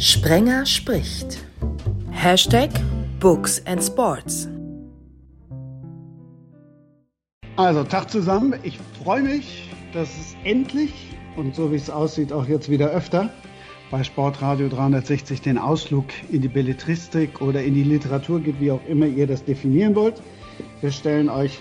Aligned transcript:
Sprenger 0.00 0.64
spricht. 0.64 1.44
Hashtag 2.12 2.70
Books 3.18 3.60
and 3.66 3.82
Sports. 3.82 4.48
Also, 7.56 7.82
Tag 7.82 8.08
zusammen. 8.08 8.54
Ich 8.62 8.78
freue 9.02 9.22
mich, 9.22 9.68
dass 9.92 10.08
es 10.10 10.36
endlich 10.44 10.92
und 11.34 11.56
so 11.56 11.72
wie 11.72 11.76
es 11.76 11.90
aussieht, 11.90 12.32
auch 12.32 12.46
jetzt 12.46 12.70
wieder 12.70 12.90
öfter 12.90 13.30
bei 13.90 14.04
Sportradio 14.04 14.68
360 14.68 15.40
den 15.40 15.58
Ausflug 15.58 16.04
in 16.30 16.42
die 16.42 16.48
Belletristik 16.48 17.40
oder 17.40 17.64
in 17.64 17.74
die 17.74 17.82
Literatur 17.82 18.38
gibt, 18.38 18.60
wie 18.60 18.70
auch 18.70 18.86
immer 18.86 19.06
ihr 19.06 19.26
das 19.26 19.44
definieren 19.44 19.96
wollt. 19.96 20.22
Wir 20.80 20.92
stellen 20.92 21.28
euch 21.28 21.58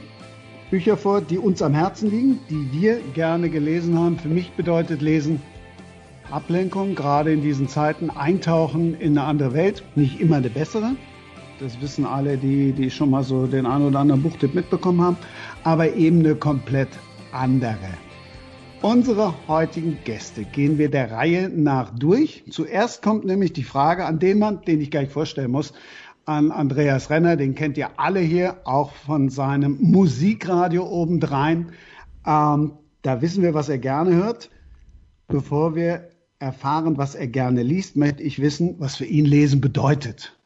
Bücher 0.69 0.95
vor, 0.95 1.21
die 1.21 1.39
uns 1.39 1.63
am 1.63 1.73
Herzen 1.73 2.11
liegen, 2.11 2.39
die 2.51 2.71
wir 2.71 2.99
gerne 3.15 3.49
gelesen 3.49 3.97
haben. 3.97 4.19
Für 4.19 4.29
mich 4.29 4.51
bedeutet 4.51 5.01
Lesen 5.01 5.41
Ablenkung, 6.31 6.95
gerade 6.95 7.31
in 7.31 7.41
diesen 7.41 7.67
Zeiten, 7.67 8.09
eintauchen 8.09 8.93
in 8.99 9.17
eine 9.17 9.27
andere 9.27 9.53
Welt, 9.53 9.83
nicht 9.95 10.19
immer 10.19 10.37
eine 10.37 10.49
bessere. 10.49 10.95
Das 11.59 11.81
wissen 11.81 12.05
alle, 12.05 12.37
die, 12.37 12.71
die 12.71 12.91
schon 12.91 13.09
mal 13.09 13.23
so 13.23 13.47
den 13.47 13.65
einen 13.65 13.87
oder 13.87 13.99
anderen 13.99 14.21
Buchtipp 14.21 14.53
mitbekommen 14.53 15.01
haben, 15.01 15.17
aber 15.63 15.93
eben 15.95 16.19
eine 16.19 16.35
komplett 16.35 16.89
andere. 17.31 17.89
Unsere 18.81 19.33
heutigen 19.47 19.97
Gäste 20.03 20.43
gehen 20.43 20.77
wir 20.77 20.91
der 20.91 21.11
Reihe 21.11 21.49
nach 21.49 21.89
durch. 21.97 22.43
Zuerst 22.51 23.01
kommt 23.01 23.25
nämlich 23.25 23.53
die 23.53 23.63
Frage 23.63 24.05
an 24.05 24.19
den 24.19 24.37
Mann, 24.37 24.61
den 24.67 24.81
ich 24.81 24.91
gleich 24.91 25.09
vorstellen 25.09 25.49
muss, 25.49 25.73
an 26.25 26.51
Andreas 26.51 27.09
Renner. 27.09 27.37
Den 27.37 27.55
kennt 27.55 27.77
ihr 27.77 27.89
alle 27.97 28.19
hier, 28.19 28.57
auch 28.65 28.91
von 28.91 29.29
seinem 29.29 29.77
Musikradio 29.81 30.85
obendrein. 30.85 31.71
Ähm, 32.25 32.73
da 33.01 33.21
wissen 33.21 33.41
wir, 33.41 33.55
was 33.55 33.69
er 33.69 33.79
gerne 33.79 34.13
hört. 34.13 34.51
Bevor 35.27 35.75
wir 35.75 36.09
erfahren, 36.39 36.97
was 36.97 37.15
er 37.15 37.27
gerne 37.27 37.63
liest, 37.63 37.95
möchte 37.95 38.23
ich 38.23 38.39
wissen, 38.39 38.75
was 38.79 38.95
für 38.95 39.05
ihn 39.05 39.25
Lesen 39.25 39.61
bedeutet. 39.61 40.37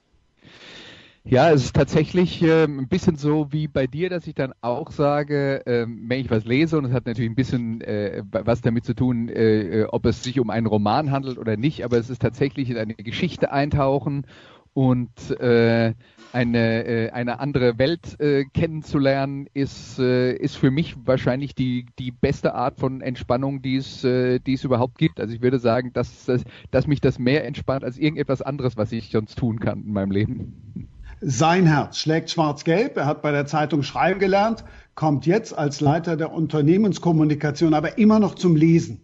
Ja, 1.24 1.52
es 1.52 1.66
ist 1.66 1.76
tatsächlich 1.76 2.42
äh, 2.42 2.64
ein 2.64 2.88
bisschen 2.88 3.16
so 3.16 3.52
wie 3.52 3.68
bei 3.68 3.86
dir, 3.86 4.10
dass 4.10 4.26
ich 4.26 4.34
dann 4.34 4.54
auch 4.62 4.92
sage, 4.92 5.64
äh, 5.68 5.86
wenn 5.88 6.20
ich 6.20 6.32
was 6.32 6.46
lese, 6.46 6.80
und 6.80 6.86
es 6.86 6.94
hat 6.94 7.06
natürlich 7.06 7.30
ein 7.30 7.36
bisschen 7.36 7.82
äh, 7.82 8.24
was 8.32 8.62
damit 8.62 8.86
zu 8.86 8.96
tun, 8.96 9.30
äh, 9.30 9.82
äh, 9.82 9.86
ob 9.86 10.08
es 10.08 10.24
sich 10.24 10.40
um 10.40 10.50
einen 10.50 10.66
Roman 10.66 11.12
handelt 11.12 11.38
oder 11.38 11.58
nicht, 11.58 11.86
aber 11.86 12.00
es 12.00 12.10
ist 12.10 12.24
tatsächlich 12.24 12.72
in 12.72 12.78
eine 12.78 12.96
Geschichte 12.96 13.52
eintauchen 13.52 14.26
und 14.74 15.12
äh, 15.40 15.94
eine, 16.34 16.86
äh, 16.86 17.10
eine 17.12 17.40
andere 17.40 17.78
Welt 17.78 18.20
äh, 18.20 18.46
kennenzulernen, 18.46 19.48
ist, 19.54 20.00
äh, 20.00 20.34
ist 20.34 20.56
für 20.58 20.72
mich 20.72 20.96
wahrscheinlich 21.06 21.56
die, 21.56 21.86
die 22.00 22.12
beste 22.12 22.54
Art 22.54 22.80
von 22.80 23.02
Entspannung, 23.02 23.62
die 23.62 23.76
es, 23.76 24.04
äh, 24.04 24.40
die 24.40 24.54
es 24.54 24.64
überhaupt 24.64 24.98
gibt. 24.98 25.20
Also 25.20 25.34
ich 25.34 25.42
würde 25.42 25.60
sagen, 25.60 25.94
dass, 25.94 26.26
dass, 26.26 26.44
dass 26.72 26.88
mich 26.88 27.02
das 27.02 27.20
mehr 27.20 27.46
entspannt 27.46 27.84
als 27.84 27.98
irgendetwas 27.98 28.42
anderes, 28.42 28.78
was 28.78 28.92
ich 28.92 29.12
sonst 29.12 29.38
tun 29.38 29.60
kann 29.60 29.84
in 29.84 29.94
meinem 29.94 30.12
Leben. 30.12 30.88
Sein 31.22 31.68
Herz 31.68 32.00
schlägt 32.00 32.32
schwarz-gelb. 32.32 32.98
Er 32.98 33.06
hat 33.06 33.22
bei 33.22 33.32
der 33.32 33.46
Zeitung 33.46 33.84
schreiben 33.84 34.20
gelernt, 34.20 34.64
kommt 34.96 35.28
jetzt 35.28 35.56
als 35.56 35.80
Leiter 35.80 36.18
der 36.18 36.32
Unternehmenskommunikation 36.32 37.74
aber 37.74 37.98
immer 38.00 38.20
noch 38.20 38.36
zum 38.36 38.56
Lesen. 38.56 39.02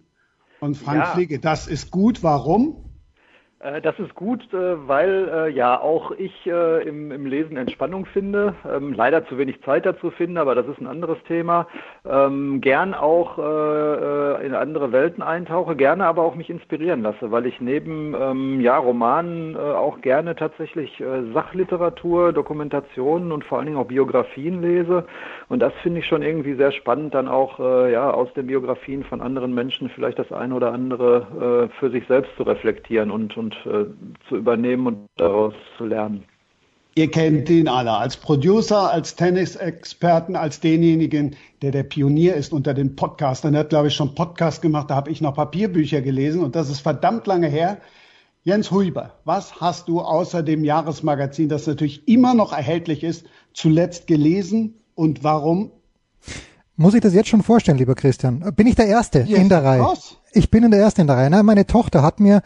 Und 0.59 0.75
Frank 0.75 0.99
ja. 0.99 1.05
Fliege, 1.13 1.39
das 1.39 1.67
ist 1.67 1.91
gut. 1.91 2.23
Warum? 2.23 2.86
Äh, 3.59 3.81
das 3.81 3.97
ist 3.99 4.13
gut, 4.13 4.41
äh, 4.53 4.87
weil 4.87 5.29
äh, 5.33 5.49
ja 5.49 5.79
auch 5.79 6.11
ich 6.11 6.45
im, 6.47 7.25
Lesen 7.25 7.57
Entspannung 7.57 8.05
finde. 8.05 8.53
Ähm, 8.71 8.93
leider 8.93 9.25
zu 9.27 9.37
wenig 9.37 9.61
Zeit 9.63 9.85
dazu 9.85 10.11
finde, 10.11 10.39
aber 10.39 10.55
das 10.55 10.67
ist 10.67 10.79
ein 10.79 10.87
anderes 10.87 11.17
Thema. 11.27 11.67
Ähm, 12.05 12.61
gern 12.61 12.93
auch 12.93 13.37
in 13.37 14.53
andere 14.53 14.91
Welten 14.91 15.21
eintauche, 15.21 15.75
gerne 15.75 16.05
aber 16.05 16.23
auch 16.23 16.35
mich 16.35 16.49
inspirieren 16.49 17.01
lasse, 17.01 17.31
weil 17.31 17.45
ich 17.45 17.59
neben 17.59 18.15
ähm, 18.19 18.61
ja, 18.61 18.77
Romanen 18.77 19.57
auch 19.57 20.01
gerne 20.01 20.35
tatsächlich 20.35 21.03
Sachliteratur, 21.33 22.33
Dokumentationen 22.33 23.31
und 23.31 23.43
vor 23.43 23.57
allen 23.57 23.67
Dingen 23.67 23.77
auch 23.77 23.87
Biografien 23.87 24.61
lese. 24.61 25.05
Und 25.49 25.59
das 25.59 25.73
finde 25.81 25.99
ich 25.99 26.07
schon 26.07 26.21
irgendwie 26.21 26.55
sehr 26.55 26.71
spannend, 26.71 27.13
dann 27.13 27.27
auch 27.27 27.59
ja, 27.59 28.11
aus 28.11 28.31
den 28.33 28.47
Biografien 28.47 29.03
von 29.03 29.21
anderen 29.21 29.53
Menschen 29.53 29.89
vielleicht 29.89 30.19
das 30.19 30.31
eine 30.31 30.53
oder 30.53 30.71
andere 30.71 31.69
für 31.79 31.89
sich 31.89 32.05
selbst 32.07 32.35
zu 32.37 32.43
reflektieren 32.43 33.11
und, 33.11 33.35
und 33.37 33.46
äh, 33.65 33.85
zu 34.27 34.35
übernehmen 34.35 34.87
und 34.87 35.07
daraus 35.17 35.53
zu 35.77 35.85
lernen. 35.85 36.23
Ihr 36.95 37.11
kennt 37.11 37.47
ihn 37.49 37.67
alle 37.67 37.91
als 37.91 38.17
Producer, 38.17 38.91
als 38.91 39.15
Tennisexperten, 39.15 40.35
als 40.35 40.61
denjenigen, 40.61 41.35
der 41.61 41.69
der 41.69 41.83
Pionier 41.83 42.33
ist 42.33 42.53
unter 42.53 42.73
den 42.73 42.95
Podcastern. 42.95 43.53
Er 43.53 43.59
hat, 43.59 43.69
glaube 43.69 43.89
ich, 43.89 43.93
schon 43.93 44.15
Podcast 44.15 44.63
gemacht, 44.63 44.89
da 44.89 44.95
habe 44.95 45.11
ich 45.11 45.21
noch 45.21 45.35
Papierbücher 45.35 46.01
gelesen 46.01 46.43
und 46.43 46.55
das 46.55 46.71
ist 46.71 46.79
verdammt 46.79 47.27
lange 47.27 47.49
her. 47.49 47.77
Jens 48.43 48.71
Huber, 48.71 49.13
was 49.25 49.61
hast 49.61 49.89
du 49.89 50.01
außer 50.01 50.41
dem 50.41 50.63
Jahresmagazin, 50.63 51.49
das 51.49 51.67
natürlich 51.67 52.07
immer 52.07 52.33
noch 52.33 52.51
erhältlich 52.51 53.03
ist, 53.03 53.27
zuletzt 53.53 54.07
gelesen 54.07 54.73
und 54.95 55.23
warum? 55.23 55.71
Muss 56.79 56.93
ich 56.93 57.01
das 57.01 57.15
jetzt 57.15 57.29
schon 57.29 57.41
vorstellen, 57.41 57.79
lieber 57.79 57.95
Christian? 57.95 58.53
Bin 58.55 58.67
ich 58.67 58.75
der 58.75 58.85
Erste 58.85 59.21
yes, 59.21 59.39
in 59.39 59.49
der 59.49 59.63
Reihe? 59.63 59.81
Was? 59.81 60.17
Ich 60.31 60.51
bin 60.51 60.63
in 60.63 60.69
der 60.69 60.79
Erste 60.79 61.01
in 61.01 61.07
der 61.07 61.17
Reihe. 61.17 61.31
Nein, 61.31 61.43
meine 61.43 61.65
Tochter 61.65 62.03
hat 62.03 62.19
mir 62.19 62.43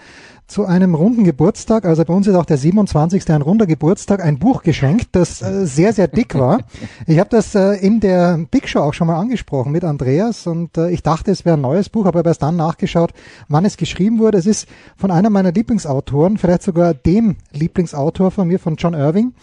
zu 0.48 0.66
einem 0.66 0.96
runden 0.96 1.26
Geburtstag, 1.26 1.84
also 1.84 2.06
bei 2.06 2.14
uns 2.14 2.28
ist 2.28 2.36
auch 2.36 2.46
der 2.46 2.58
27. 2.58 3.30
ein 3.30 3.42
runder 3.42 3.66
Geburtstag, 3.66 4.24
ein 4.24 4.40
Buch 4.40 4.64
geschenkt, 4.64 5.10
das 5.14 5.42
äh, 5.42 5.66
sehr, 5.66 5.92
sehr 5.92 6.08
dick 6.08 6.36
war. 6.36 6.60
Ich 7.08 7.20
habe 7.20 7.30
das 7.30 7.56
äh, 7.56 7.74
in 7.86 8.00
der 8.00 8.40
Big 8.50 8.70
Show 8.70 8.80
auch 8.80 8.94
schon 8.94 9.08
mal 9.08 9.20
angesprochen 9.20 9.74
mit 9.74 9.84
Andreas 9.84 10.48
und 10.48 10.78
äh, 10.78 10.92
ich 10.92 11.04
dachte, 11.04 11.32
es 11.32 11.44
wäre 11.44 11.58
ein 11.58 11.62
neues 11.62 11.90
Buch, 11.90 12.06
aber 12.06 12.20
habe 12.20 12.30
erst 12.30 12.42
dann 12.42 12.56
nachgeschaut, 12.56 13.12
wann 13.50 13.66
es 13.66 13.76
geschrieben 13.76 14.20
wurde. 14.20 14.38
Es 14.38 14.46
ist 14.46 14.68
von 14.96 15.12
einer 15.12 15.30
meiner 15.30 15.52
Lieblingsautoren, 15.52 16.38
vielleicht 16.38 16.64
sogar 16.64 16.94
dem 16.94 17.36
Lieblingsautor 17.52 18.32
von 18.32 18.48
mir, 18.48 18.60
von 18.60 18.78
John 18.78 18.94
Irving 18.94 19.34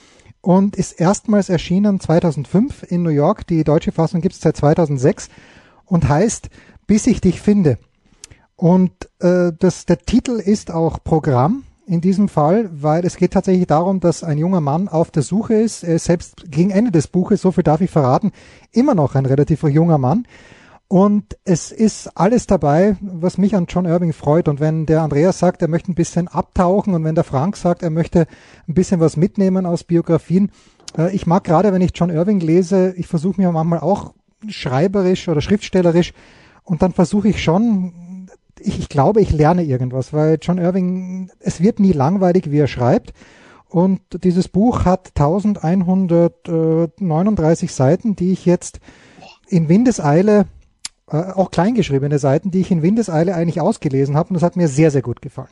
und 0.48 0.76
ist 0.76 0.98
erstmals 0.98 1.50
erschienen 1.50 2.00
2005 2.00 2.84
in 2.88 3.02
New 3.02 3.10
York. 3.10 3.46
Die 3.48 3.64
deutsche 3.64 3.92
Fassung 3.92 4.22
gibt 4.22 4.34
es 4.34 4.40
seit 4.40 4.56
2006 4.56 5.28
und 5.84 6.08
heißt 6.08 6.48
Bis 6.86 7.06
ich 7.06 7.20
dich 7.20 7.42
finde. 7.42 7.76
Und 8.56 8.92
äh, 9.20 9.52
das, 9.58 9.84
der 9.84 9.98
Titel 9.98 10.40
ist 10.40 10.70
auch 10.70 11.04
Programm 11.04 11.64
in 11.84 12.00
diesem 12.00 12.30
Fall, 12.30 12.70
weil 12.72 13.04
es 13.04 13.16
geht 13.16 13.34
tatsächlich 13.34 13.66
darum, 13.66 14.00
dass 14.00 14.24
ein 14.24 14.38
junger 14.38 14.62
Mann 14.62 14.88
auf 14.88 15.10
der 15.10 15.22
Suche 15.22 15.52
ist. 15.52 15.84
Er 15.84 15.96
ist 15.96 16.06
selbst 16.06 16.50
gegen 16.50 16.70
Ende 16.70 16.92
des 16.92 17.08
Buches, 17.08 17.42
so 17.42 17.52
viel 17.52 17.62
darf 17.62 17.82
ich 17.82 17.90
verraten, 17.90 18.32
immer 18.72 18.94
noch 18.94 19.16
ein 19.16 19.26
relativ 19.26 19.64
junger 19.64 19.98
Mann. 19.98 20.26
Und 20.88 21.36
es 21.44 21.70
ist 21.70 22.16
alles 22.16 22.46
dabei, 22.46 22.96
was 23.00 23.36
mich 23.36 23.54
an 23.54 23.66
John 23.68 23.84
Irving 23.84 24.14
freut. 24.14 24.48
Und 24.48 24.58
wenn 24.58 24.86
der 24.86 25.02
Andreas 25.02 25.38
sagt, 25.38 25.60
er 25.60 25.68
möchte 25.68 25.92
ein 25.92 25.94
bisschen 25.94 26.28
abtauchen 26.28 26.94
und 26.94 27.04
wenn 27.04 27.14
der 27.14 27.24
Frank 27.24 27.58
sagt, 27.58 27.82
er 27.82 27.90
möchte 27.90 28.26
ein 28.66 28.74
bisschen 28.74 28.98
was 28.98 29.18
mitnehmen 29.18 29.66
aus 29.66 29.84
Biografien, 29.84 30.50
äh, 30.96 31.14
ich 31.14 31.26
mag 31.26 31.44
gerade, 31.44 31.74
wenn 31.74 31.82
ich 31.82 31.92
John 31.94 32.08
Irving 32.08 32.40
lese, 32.40 32.94
ich 32.96 33.06
versuche 33.06 33.40
mir 33.40 33.52
manchmal 33.52 33.80
auch 33.80 34.14
schreiberisch 34.48 35.28
oder 35.28 35.42
schriftstellerisch 35.42 36.14
und 36.64 36.80
dann 36.80 36.92
versuche 36.92 37.28
ich 37.28 37.42
schon 37.42 37.92
ich, 38.60 38.78
ich 38.78 38.88
glaube, 38.88 39.20
ich 39.20 39.30
lerne 39.30 39.64
irgendwas, 39.64 40.12
weil 40.12 40.38
John 40.40 40.58
Irving, 40.58 41.30
es 41.40 41.60
wird 41.60 41.80
nie 41.80 41.92
langweilig, 41.92 42.50
wie 42.50 42.58
er 42.58 42.66
schreibt. 42.66 43.12
Und 43.68 44.00
dieses 44.24 44.48
Buch 44.48 44.84
hat 44.84 45.12
1139 45.14 47.72
Seiten, 47.72 48.16
die 48.16 48.32
ich 48.32 48.44
jetzt 48.46 48.80
in 49.46 49.68
Windeseile, 49.68 50.46
äh, 51.10 51.32
auch 51.32 51.50
kleingeschriebene 51.50 52.18
Seiten, 52.18 52.50
die 52.50 52.60
ich 52.60 52.70
in 52.70 52.82
Windeseile 52.82 53.34
eigentlich 53.34 53.60
ausgelesen 53.60 54.16
habe. 54.16 54.30
Und 54.30 54.34
das 54.34 54.42
hat 54.42 54.56
mir 54.56 54.68
sehr, 54.68 54.90
sehr 54.90 55.02
gut 55.02 55.22
gefallen. 55.22 55.48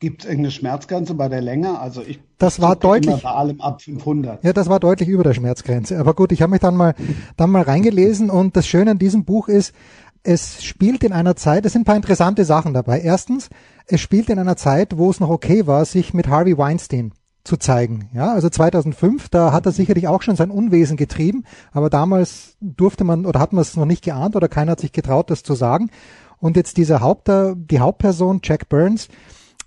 Gibt 0.00 0.22
es 0.22 0.28
irgendeine 0.28 0.52
Schmerzgrenze 0.52 1.14
bei 1.14 1.28
der 1.28 1.40
Länge? 1.40 1.80
Also 1.80 2.02
ich 2.02 2.20
das 2.38 2.60
war 2.60 2.76
deutlich 2.76 3.20
bei 3.20 3.30
allem 3.30 3.60
ab 3.60 3.82
500. 3.82 4.44
Ja, 4.44 4.52
das 4.52 4.68
war 4.68 4.78
deutlich 4.78 5.08
über 5.08 5.24
der 5.24 5.34
Schmerzgrenze. 5.34 5.98
Aber 5.98 6.14
gut, 6.14 6.30
ich 6.30 6.40
habe 6.40 6.50
mich 6.50 6.60
dann 6.60 6.76
mal 6.76 6.94
dann 7.36 7.50
mal 7.50 7.62
reingelesen 7.62 8.30
und 8.30 8.56
das 8.56 8.68
Schöne 8.68 8.92
an 8.92 8.98
diesem 8.98 9.24
Buch 9.24 9.48
ist, 9.48 9.74
es 10.22 10.62
spielt 10.62 11.02
in 11.02 11.12
einer 11.12 11.34
Zeit, 11.34 11.66
es 11.66 11.72
sind 11.72 11.82
ein 11.82 11.84
paar 11.84 11.96
interessante 11.96 12.44
Sachen 12.44 12.74
dabei. 12.74 13.00
Erstens, 13.00 13.50
es 13.86 14.00
spielt 14.00 14.30
in 14.30 14.38
einer 14.38 14.56
Zeit, 14.56 14.96
wo 14.98 15.10
es 15.10 15.18
noch 15.18 15.30
okay 15.30 15.66
war, 15.66 15.84
sich 15.84 16.14
mit 16.14 16.28
Harvey 16.28 16.56
Weinstein 16.56 17.12
zu 17.48 17.56
zeigen. 17.56 18.10
Ja, 18.12 18.32
also 18.32 18.50
2005, 18.50 19.30
da 19.30 19.52
hat 19.52 19.64
er 19.64 19.72
sicherlich 19.72 20.06
auch 20.06 20.22
schon 20.22 20.36
sein 20.36 20.50
Unwesen 20.50 20.98
getrieben, 20.98 21.44
aber 21.72 21.88
damals 21.88 22.56
durfte 22.60 23.04
man 23.04 23.24
oder 23.24 23.40
hat 23.40 23.54
man 23.54 23.62
es 23.62 23.74
noch 23.74 23.86
nicht 23.86 24.04
geahnt 24.04 24.36
oder 24.36 24.48
keiner 24.48 24.72
hat 24.72 24.80
sich 24.80 24.92
getraut, 24.92 25.30
das 25.30 25.42
zu 25.42 25.54
sagen. 25.54 25.90
Und 26.38 26.56
jetzt 26.56 26.76
dieser 26.76 27.00
Haupt, 27.00 27.28
die 27.28 27.80
Hauptperson, 27.80 28.40
Jack 28.44 28.68
Burns, 28.68 29.08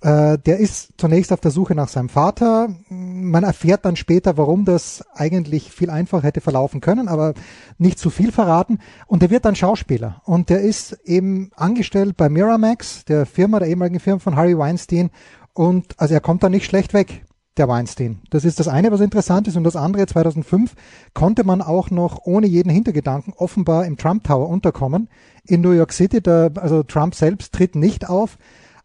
äh, 0.02 0.38
der 0.38 0.58
ist 0.58 0.94
zunächst 0.98 1.34
auf 1.34 1.42
der 1.42 1.50
Suche 1.50 1.74
nach 1.74 1.88
seinem 1.88 2.10
Vater. 2.10 2.70
Man 2.90 3.44
erfährt 3.44 3.84
dann 3.84 3.96
später, 3.96 4.38
warum 4.38 4.64
das 4.64 5.04
eigentlich 5.16 5.72
viel 5.72 5.90
einfacher 5.90 6.24
hätte 6.24 6.40
verlaufen 6.40 6.82
können, 6.82 7.08
aber 7.08 7.34
nicht 7.80 7.98
zu 7.98 8.12
viel 8.12 8.32
verraten. 8.32 8.78
Und 9.08 9.24
der 9.24 9.32
wird 9.32 9.46
dann 9.46 9.56
Schauspieler. 9.56 10.22
Und 10.24 10.50
der 10.50 10.62
ist 10.62 10.94
eben 11.04 11.50
angestellt 11.56 12.16
bei 12.16 12.30
Miramax, 12.30 13.06
der 13.06 13.26
Firma, 13.26 13.60
der 13.60 13.68
ehemaligen 13.68 14.00
Firma 14.00 14.20
von 14.20 14.36
Harry 14.36 14.58
Weinstein. 14.58 15.10
Und 15.54 16.00
also 16.00 16.14
er 16.14 16.22
kommt 16.22 16.44
da 16.44 16.50
nicht 16.50 16.66
schlecht 16.66 16.94
weg 16.94 17.26
der 17.58 17.68
Weinstein. 17.68 18.22
Das 18.30 18.46
ist 18.46 18.60
das 18.60 18.68
eine, 18.68 18.92
was 18.92 19.02
interessant 19.02 19.48
ist. 19.48 19.58
Und 19.58 19.64
das 19.64 19.76
andere, 19.76 20.08
2005 20.08 20.74
konnte 21.14 21.44
man 21.44 21.62
auch 21.62 21.90
noch 21.90 22.20
ohne 22.24 22.48
jeden 22.48 22.70
Hintergedanken 22.70 23.34
offenbar 23.36 23.86
im 23.86 23.98
Trump 23.98 24.24
Tower 24.24 24.48
unterkommen 24.48 25.10
in 25.46 25.62
New 25.62 25.72
York 25.72 25.92
City. 25.92 26.22
Da, 26.22 26.50
also 26.56 26.84
Trump 26.84 27.14
selbst 27.14 27.54
tritt 27.54 27.76
nicht 27.76 28.08
auf, 28.08 28.38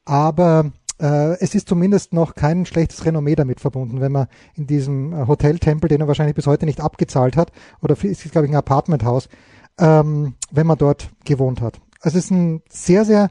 aber 0.05 0.73
äh, 1.01 1.39
es 1.41 1.55
ist 1.55 1.69
zumindest 1.69 2.13
noch 2.13 2.35
kein 2.35 2.67
schlechtes 2.67 3.05
Renommee 3.05 3.37
damit 3.37 3.61
verbunden, 3.61 4.01
wenn 4.01 4.13
man 4.13 4.27
in 4.55 4.67
diesem 4.67 5.13
äh, 5.13 5.27
Hoteltempel, 5.27 5.89
den 5.89 6.01
er 6.01 6.09
wahrscheinlich 6.09 6.37
bis 6.37 6.47
heute 6.47 6.67
nicht 6.67 6.81
abgezahlt 6.81 7.37
hat, 7.37 7.53
oder 7.83 7.95
es 7.95 8.05
ist, 8.05 8.33
glaube 8.33 8.47
ich, 8.47 8.53
ein 8.53 8.57
Apartmenthaus, 8.57 9.29
ähm, 9.79 10.35
wenn 10.51 10.67
man 10.67 10.79
dort 10.79 11.11
gewohnt 11.25 11.61
hat. 11.61 11.81
Es 12.03 12.15
ist 12.15 12.31
ein 12.31 12.63
sehr, 12.69 13.05
sehr, 13.05 13.31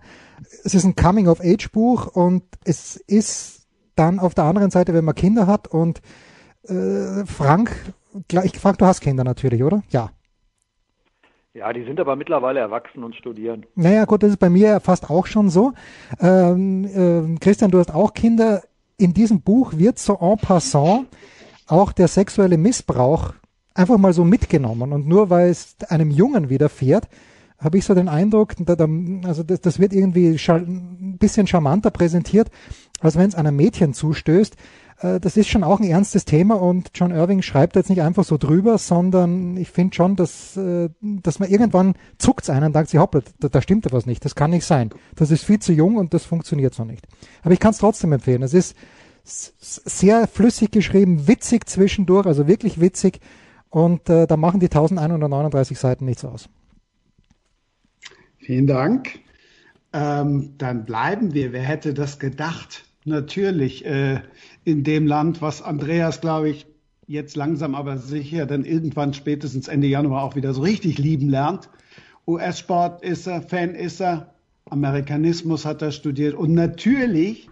es 0.63 0.75
ist 0.75 0.85
ein 0.85 0.95
Coming-of-Age-Buch 0.95 2.07
und 2.07 2.43
es 2.63 2.95
ist 2.95 3.64
dann 3.95 4.19
auf 4.19 4.33
der 4.33 4.45
anderen 4.45 4.71
Seite, 4.71 4.93
wenn 4.93 5.05
man 5.05 5.15
Kinder 5.15 5.47
hat 5.47 5.67
und 5.67 6.01
äh, 6.63 7.25
Frank, 7.25 7.93
ich 8.29 8.59
Frank, 8.59 8.77
du 8.79 8.85
hast 8.85 9.01
Kinder 9.01 9.23
natürlich, 9.23 9.63
oder? 9.63 9.83
Ja. 9.89 10.09
Ja, 11.53 11.71
die 11.71 11.85
sind 11.85 12.01
aber 12.01 12.17
mittlerweile 12.17 12.59
erwachsen 12.59 13.03
und 13.03 13.15
studieren. 13.15 13.65
Naja, 13.75 14.03
gut, 14.03 14.23
das 14.23 14.31
ist 14.31 14.39
bei 14.39 14.49
mir 14.49 14.81
fast 14.81 15.09
auch 15.09 15.25
schon 15.25 15.49
so. 15.49 15.71
Ähm, 16.19 16.83
äh, 16.83 17.39
Christian, 17.39 17.71
du 17.71 17.79
hast 17.79 17.95
auch 17.95 18.13
Kinder. 18.13 18.61
In 18.97 19.13
diesem 19.13 19.41
Buch 19.41 19.73
wird 19.73 19.97
so 19.97 20.17
en 20.19 20.37
passant 20.37 21.07
auch 21.67 21.93
der 21.93 22.09
sexuelle 22.09 22.57
Missbrauch 22.57 23.33
einfach 23.73 23.97
mal 23.97 24.11
so 24.11 24.25
mitgenommen. 24.25 24.91
Und 24.91 25.07
nur 25.07 25.29
weil 25.29 25.49
es 25.49 25.77
einem 25.87 26.11
Jungen 26.11 26.49
widerfährt, 26.49 27.07
habe 27.57 27.77
ich 27.77 27.85
so 27.85 27.93
den 27.93 28.09
Eindruck, 28.09 28.53
da, 28.59 28.75
da, 28.75 28.87
also 29.25 29.43
das, 29.43 29.61
das 29.61 29.79
wird 29.79 29.93
irgendwie 29.93 30.37
ein 30.49 31.17
bisschen 31.17 31.47
charmanter 31.47 31.89
präsentiert, 31.89 32.49
als 33.01 33.17
wenn 33.17 33.27
es 33.27 33.35
einem 33.35 33.55
Mädchen 33.55 33.93
zustößt. 33.93 34.55
Äh, 34.99 35.19
das 35.19 35.37
ist 35.37 35.49
schon 35.49 35.63
auch 35.63 35.79
ein 35.79 35.85
ernstes 35.85 36.25
Thema 36.25 36.55
und 36.55 36.91
John 36.95 37.11
Irving 37.11 37.41
schreibt 37.41 37.75
jetzt 37.75 37.89
nicht 37.89 38.01
einfach 38.01 38.23
so 38.23 38.37
drüber, 38.37 38.77
sondern 38.77 39.57
ich 39.57 39.69
finde 39.69 39.95
schon, 39.95 40.15
dass, 40.15 40.57
äh, 40.57 40.89
dass 41.01 41.39
man 41.39 41.49
irgendwann 41.49 41.95
zuckt 42.17 42.49
einen 42.49 42.67
und 42.67 42.73
sagt 42.73 42.89
sich, 42.89 42.99
hoppla, 42.99 43.21
da, 43.39 43.49
da 43.49 43.61
stimmt 43.61 43.85
etwas 43.85 44.05
nicht, 44.05 44.23
das 44.25 44.35
kann 44.35 44.51
nicht 44.51 44.65
sein. 44.65 44.91
Das 45.15 45.31
ist 45.31 45.43
viel 45.43 45.59
zu 45.59 45.73
jung 45.73 45.97
und 45.97 46.13
das 46.13 46.25
funktioniert 46.25 46.73
so 46.73 46.85
nicht. 46.85 47.07
Aber 47.43 47.53
ich 47.53 47.59
kann 47.59 47.71
es 47.71 47.79
trotzdem 47.79 48.13
empfehlen. 48.13 48.43
Es 48.43 48.53
ist 48.53 48.75
sehr 49.23 50.27
flüssig 50.27 50.71
geschrieben, 50.71 51.27
witzig 51.27 51.67
zwischendurch, 51.67 52.27
also 52.27 52.47
wirklich 52.47 52.79
witzig 52.79 53.19
und 53.69 54.07
äh, 54.09 54.27
da 54.27 54.37
machen 54.37 54.59
die 54.59 54.67
1139 54.67 55.77
Seiten 55.77 56.05
nichts 56.05 56.23
aus. 56.23 56.47
Vielen 58.37 58.67
Dank. 58.67 59.24
Ähm, 59.95 60.55
dann 60.57 60.83
bleiben 60.83 61.33
wir. 61.33 61.53
Wer 61.53 61.61
hätte 61.61 61.93
das 61.93 62.19
gedacht? 62.19 62.83
Natürlich 63.05 63.85
äh, 63.85 64.19
in 64.65 64.83
dem 64.83 65.07
Land, 65.07 65.41
was 65.41 65.61
Andreas, 65.61 66.19
glaube 66.19 66.49
ich, 66.49 66.67
jetzt 67.07 67.37
langsam 67.37 67.75
aber 67.75 67.97
sicher 67.97 68.45
dann 68.45 68.65
irgendwann 68.65 69.13
spätestens 69.13 69.69
Ende 69.69 69.87
Januar 69.87 70.23
auch 70.23 70.35
wieder 70.35 70.53
so 70.53 70.63
richtig 70.63 70.97
lieben 70.97 71.29
lernt. 71.29 71.69
US-Sport 72.27 73.03
ist 73.03 73.25
er, 73.25 73.41
Fan 73.41 73.73
ist 73.73 74.01
er, 74.01 74.33
Amerikanismus 74.69 75.63
hat 75.63 75.81
er 75.81 75.91
studiert 75.91 76.33
und 76.33 76.53
natürlich 76.53 77.49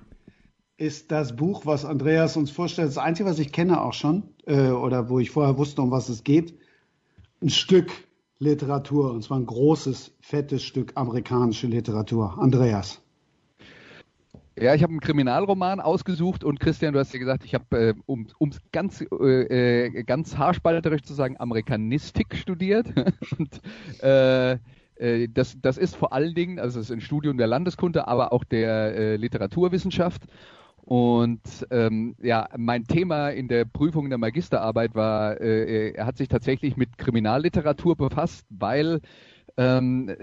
ist 0.76 1.12
das 1.12 1.38
Buch, 1.38 1.66
was 1.66 1.86
Andreas 1.86 2.36
uns 2.36 2.52
vorstellt, 2.52 2.90
das 2.90 2.98
Einzige, 2.98 3.30
was 3.30 3.40
ich 3.40 3.54
kenne 3.54 3.82
auch 3.82 3.94
schon 3.94 4.24
äh, 4.48 4.70
oder 4.70 5.08
wo 5.08 5.20
ich 5.20 5.32
vorher 5.32 5.58
wusste, 5.58 5.82
um 5.82 5.92
was 5.92 6.10
es 6.10 6.26
geht, 6.26 6.56
ein 7.42 7.50
Stück 7.50 7.90
Literatur, 8.44 9.12
und 9.12 9.24
zwar 9.24 9.40
ein 9.40 9.46
großes, 9.46 10.16
fettes 10.20 10.64
Stück 10.64 10.92
amerikanische 10.96 11.68
Literatur. 11.68 12.38
Andreas. 12.38 13.02
Ja, 14.60 14.76
ich 14.76 14.84
habe 14.84 14.92
einen 14.92 15.00
Kriminalroman 15.00 15.80
ausgesucht 15.80 16.44
und 16.44 16.60
Christian, 16.60 16.94
du 16.94 17.00
hast 17.00 17.12
ja 17.12 17.20
gesagt, 17.20 17.44
ich 17.44 17.56
habe, 17.56 17.78
äh, 17.78 17.94
um 18.06 18.28
es 18.50 18.60
ganz, 18.72 19.02
äh, 19.02 19.88
äh, 19.88 20.04
ganz 20.04 20.38
haarspalterisch 20.38 21.02
zu 21.02 21.16
sagen, 21.16 21.38
Amerikanistik 21.40 22.36
studiert. 22.36 22.86
und, 23.40 23.62
äh, 24.04 24.58
äh, 24.98 25.28
das, 25.28 25.58
das 25.60 25.80
ist 25.80 25.96
vor 25.96 26.14
allen 26.14 26.36
Dingen, 26.36 26.60
also 26.60 26.80
es 26.80 26.90
ist 26.90 26.92
ein 26.92 27.02
Studium 27.02 27.38
der 27.38 27.48
Landeskunde, 27.48 28.08
aber 28.08 28.32
auch 28.32 28.44
der 28.44 28.96
äh, 28.96 29.16
Literaturwissenschaft. 29.16 30.24
Und 30.86 31.66
ähm, 31.72 32.16
ja, 32.22 32.50
mein 32.58 32.84
Thema 32.84 33.30
in 33.30 33.48
der 33.48 33.64
Prüfung 33.64 34.10
der 34.10 34.18
Magisterarbeit 34.18 34.96
war, 34.96 35.40
äh, 35.40 35.92
er 35.92 36.06
hat 36.06 36.18
sich 36.18 36.28
tatsächlich 36.28 36.76
mit 36.76 36.98
Kriminalliteratur 36.98 37.96
befasst, 37.96 38.46
weil, 38.50 39.00
ähm, 39.56 40.14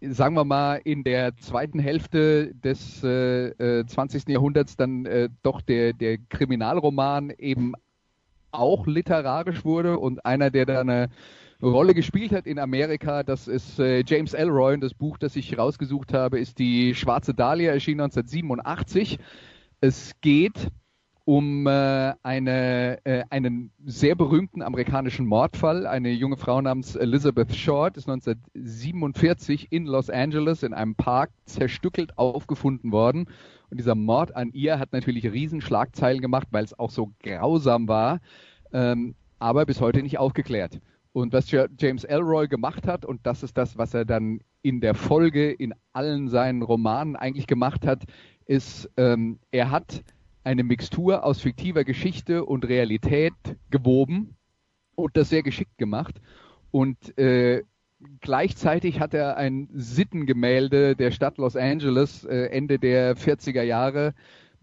sagen 0.00 0.34
wir 0.34 0.44
mal, 0.44 0.80
in 0.82 1.04
der 1.04 1.36
zweiten 1.36 1.78
Hälfte 1.78 2.52
des 2.54 3.04
äh, 3.04 3.84
20. 3.86 4.26
Äh, 4.28 4.32
Jahrhunderts 4.32 4.76
dann 4.76 5.06
äh, 5.06 5.28
doch 5.44 5.60
der, 5.60 5.92
der 5.92 6.18
Kriminalroman 6.18 7.30
eben 7.38 7.74
auch 8.50 8.88
literarisch 8.88 9.64
wurde 9.64 9.98
und 9.98 10.26
einer, 10.26 10.50
der 10.50 10.66
da 10.66 10.80
eine 10.80 11.10
Rolle 11.62 11.94
gespielt 11.94 12.32
hat 12.32 12.46
in 12.46 12.58
Amerika. 12.58 13.22
Das 13.22 13.46
ist 13.46 13.78
äh, 13.78 14.02
James 14.04 14.34
Elroy 14.34 14.74
und 14.74 14.80
das 14.80 14.94
Buch, 14.94 15.16
das 15.16 15.36
ich 15.36 15.56
rausgesucht 15.56 16.12
habe, 16.12 16.40
ist 16.40 16.58
die 16.58 16.94
Schwarze 16.96 17.34
Dahlia, 17.34 17.72
erschien 17.72 18.00
1987. 18.00 19.18
Es 19.80 20.12
geht 20.22 20.70
um 21.26 21.66
äh, 21.66 22.14
eine, 22.22 23.04
äh, 23.04 23.24
einen 23.30 23.72
sehr 23.84 24.14
berühmten 24.14 24.62
amerikanischen 24.62 25.26
Mordfall. 25.26 25.86
Eine 25.86 26.12
junge 26.12 26.36
Frau 26.36 26.62
namens 26.62 26.94
Elizabeth 26.94 27.54
Short 27.54 27.96
ist 27.96 28.08
1947 28.08 29.72
in 29.72 29.86
Los 29.86 30.08
Angeles 30.08 30.62
in 30.62 30.72
einem 30.72 30.94
Park 30.94 31.30
zerstückelt 31.44 32.16
aufgefunden 32.16 32.92
worden. 32.92 33.26
Und 33.70 33.78
dieser 33.78 33.96
Mord 33.96 34.34
an 34.34 34.50
ihr 34.52 34.78
hat 34.78 34.92
natürlich 34.92 35.30
Riesenschlagzeilen 35.30 36.22
gemacht, 36.22 36.46
weil 36.52 36.64
es 36.64 36.78
auch 36.78 36.90
so 36.90 37.12
grausam 37.22 37.88
war, 37.88 38.20
ähm, 38.72 39.14
aber 39.40 39.66
bis 39.66 39.80
heute 39.80 40.02
nicht 40.02 40.18
aufgeklärt. 40.18 40.80
Und 41.12 41.32
was 41.32 41.50
James 41.50 42.04
Elroy 42.04 42.46
gemacht 42.46 42.86
hat, 42.86 43.04
und 43.04 43.26
das 43.26 43.42
ist 43.42 43.58
das, 43.58 43.76
was 43.76 43.94
er 43.94 44.04
dann 44.04 44.40
in 44.62 44.80
der 44.80 44.94
Folge 44.94 45.50
in 45.50 45.74
allen 45.92 46.28
seinen 46.28 46.62
Romanen 46.62 47.16
eigentlich 47.16 47.46
gemacht 47.46 47.86
hat, 47.86 48.04
ist, 48.46 48.90
ähm, 48.96 49.38
er 49.50 49.70
hat 49.70 50.02
eine 50.44 50.62
Mixtur 50.62 51.24
aus 51.24 51.40
fiktiver 51.40 51.84
Geschichte 51.84 52.44
und 52.44 52.66
Realität 52.66 53.34
gewoben 53.70 54.36
und 54.94 55.16
das 55.16 55.28
sehr 55.28 55.42
geschickt 55.42 55.76
gemacht. 55.76 56.20
Und 56.70 57.18
äh, 57.18 57.62
gleichzeitig 58.20 59.00
hat 59.00 59.14
er 59.14 59.36
ein 59.36 59.68
Sittengemälde 59.72 60.94
der 60.96 61.10
Stadt 61.10 61.38
Los 61.38 61.56
Angeles 61.56 62.24
äh, 62.24 62.46
Ende 62.46 62.78
der 62.78 63.16
40er 63.16 63.62
Jahre 63.62 64.14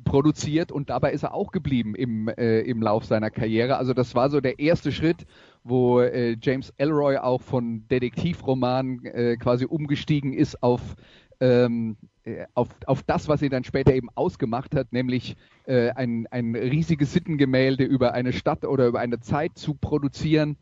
produziert 0.04 0.72
und 0.72 0.90
dabei 0.90 1.12
ist 1.12 1.24
er 1.24 1.34
auch 1.34 1.52
geblieben 1.52 1.96
im, 1.96 2.28
äh, 2.28 2.62
im 2.62 2.82
Lauf 2.82 3.06
seiner 3.06 3.30
Karriere. 3.30 3.78
Also 3.78 3.94
das 3.94 4.16
war 4.16 4.30
so 4.30 4.42
der 4.42 4.60
erste 4.60 4.92
Schritt, 4.92 5.26
wo 5.64 6.02
äh, 6.02 6.36
James 6.42 6.74
Elroy 6.78 7.18
auch 7.18 7.42
von 7.42 7.88
Detektivroman 7.88 9.06
äh, 9.06 9.38
quasi 9.38 9.66
umgestiegen 9.66 10.34
ist 10.34 10.62
auf 10.62 10.82
ähm, 11.44 11.98
äh, 12.24 12.46
auf, 12.54 12.70
auf 12.86 13.04
das, 13.04 13.28
was 13.28 13.42
sie 13.42 13.50
dann 13.50 13.66
später 13.66 13.94
eben 13.94 14.08
ausgemacht 14.16 14.74
hat, 14.76 14.94
nämlich 14.94 15.36
äh, 15.66 15.90
ein, 15.90 16.26
ein 16.32 16.56
riesiges 16.56 17.12
Sittengemälde 17.12 17.84
über 17.84 18.14
eine 18.14 18.32
Stadt 18.32 18.64
oder 18.64 18.88
über 18.88 19.02
eine 19.02 19.20
Zeit 19.20 19.58
zu 19.58 19.74
produzieren 19.74 20.56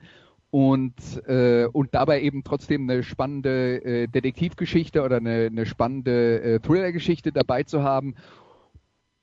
und, 0.49 0.95
äh, 1.27 1.67
und 1.71 1.93
dabei 1.93 2.21
eben 2.21 2.43
trotzdem 2.43 2.89
eine 2.89 3.03
spannende 3.03 3.83
äh, 3.85 4.07
Detektivgeschichte 4.07 5.03
oder 5.03 5.17
eine, 5.17 5.49
eine 5.51 5.67
spannende 5.67 6.41
äh, 6.41 6.59
Thriller-Geschichte 6.59 7.31
dabei 7.31 7.61
zu 7.61 7.83
haben 7.83 8.15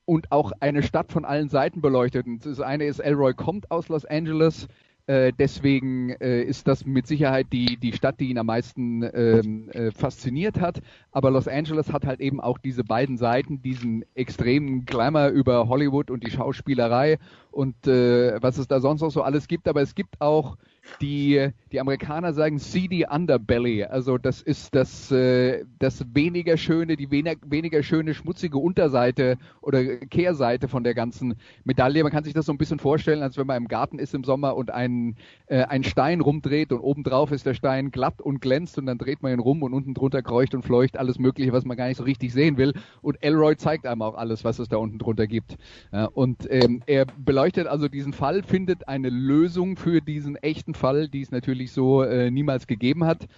und 0.04 0.30
auch 0.30 0.52
eine 0.60 0.84
Stadt 0.84 1.10
von 1.10 1.24
allen 1.24 1.48
Seiten 1.48 1.80
beleuchtet. 1.80 2.26
Und 2.26 2.46
das 2.46 2.60
eine 2.60 2.84
ist, 2.84 3.00
Elroy 3.00 3.34
kommt 3.34 3.70
aus 3.72 3.88
Los 3.88 4.04
Angeles, 4.04 4.68
äh, 5.08 5.32
deswegen 5.32 6.10
äh, 6.10 6.42
ist 6.42 6.68
das 6.68 6.84
mit 6.84 7.06
Sicherheit 7.06 7.46
die, 7.50 7.78
die 7.78 7.94
Stadt, 7.94 8.20
die 8.20 8.28
ihn 8.28 8.36
am 8.36 8.46
meisten 8.46 9.02
ähm, 9.02 9.70
äh, 9.70 9.90
fasziniert 9.90 10.60
hat. 10.60 10.82
Aber 11.12 11.30
Los 11.30 11.48
Angeles 11.48 11.94
hat 11.94 12.04
halt 12.04 12.20
eben 12.20 12.42
auch 12.42 12.58
diese 12.58 12.84
beiden 12.84 13.16
Seiten, 13.16 13.62
diesen 13.62 14.04
extremen 14.14 14.84
Glamour 14.84 15.28
über 15.28 15.66
Hollywood 15.66 16.10
und 16.10 16.26
die 16.26 16.30
Schauspielerei 16.30 17.18
und 17.50 17.86
äh, 17.86 18.36
was 18.42 18.58
es 18.58 18.68
da 18.68 18.80
sonst 18.80 19.00
noch 19.00 19.10
so 19.10 19.22
alles 19.22 19.48
gibt. 19.48 19.66
Aber 19.66 19.80
es 19.80 19.94
gibt 19.94 20.20
auch 20.20 20.58
die, 21.00 21.50
die 21.72 21.80
Amerikaner 21.80 22.32
sagen 22.32 22.58
seedy 22.58 23.06
underbelly, 23.08 23.84
also 23.84 24.18
das 24.18 24.42
ist 24.42 24.74
das, 24.74 25.10
äh, 25.10 25.64
das 25.78 26.04
weniger 26.14 26.56
schöne, 26.56 26.96
die 26.96 27.10
weniger, 27.10 27.36
weniger 27.46 27.82
schöne 27.82 28.14
schmutzige 28.14 28.58
Unterseite 28.58 29.38
oder 29.60 29.84
Kehrseite 29.98 30.68
von 30.68 30.84
der 30.84 30.94
ganzen 30.94 31.34
Medaille. 31.64 32.02
Man 32.02 32.12
kann 32.12 32.24
sich 32.24 32.34
das 32.34 32.46
so 32.46 32.52
ein 32.52 32.58
bisschen 32.58 32.78
vorstellen, 32.78 33.22
als 33.22 33.36
wenn 33.36 33.46
man 33.46 33.56
im 33.58 33.68
Garten 33.68 33.98
ist 33.98 34.14
im 34.14 34.24
Sommer 34.24 34.56
und 34.56 34.70
einen, 34.70 35.16
äh, 35.46 35.62
einen 35.64 35.84
Stein 35.84 36.20
rumdreht 36.20 36.72
und 36.72 36.80
obendrauf 36.80 37.32
ist 37.32 37.46
der 37.46 37.54
Stein 37.54 37.90
glatt 37.90 38.20
und 38.20 38.40
glänzt 38.40 38.78
und 38.78 38.86
dann 38.86 38.98
dreht 38.98 39.22
man 39.22 39.32
ihn 39.32 39.40
rum 39.40 39.62
und 39.62 39.74
unten 39.74 39.94
drunter 39.94 40.22
kreucht 40.22 40.54
und 40.54 40.62
fleucht 40.62 40.96
alles 40.96 41.18
Mögliche, 41.18 41.52
was 41.52 41.64
man 41.64 41.76
gar 41.76 41.88
nicht 41.88 41.98
so 41.98 42.04
richtig 42.04 42.32
sehen 42.32 42.56
will. 42.56 42.72
Und 43.02 43.22
Elroy 43.22 43.56
zeigt 43.56 43.86
einem 43.86 44.02
auch 44.02 44.14
alles, 44.14 44.44
was 44.44 44.58
es 44.58 44.68
da 44.68 44.76
unten 44.76 44.98
drunter 44.98 45.26
gibt. 45.26 45.56
Ja, 45.92 46.06
und 46.06 46.46
ähm, 46.50 46.82
er 46.86 47.06
beleuchtet 47.06 47.66
also 47.66 47.88
diesen 47.88 48.12
Fall, 48.12 48.42
findet 48.42 48.88
eine 48.88 49.10
Lösung 49.10 49.76
für 49.76 50.00
diesen 50.00 50.36
echten 50.36 50.74
Fall, 50.78 51.08
die 51.08 51.22
es 51.22 51.30
natürlich 51.30 51.72
so 51.72 52.02
äh, 52.02 52.30
niemals 52.30 52.66
gegeben 52.66 53.04
hat. 53.04 53.28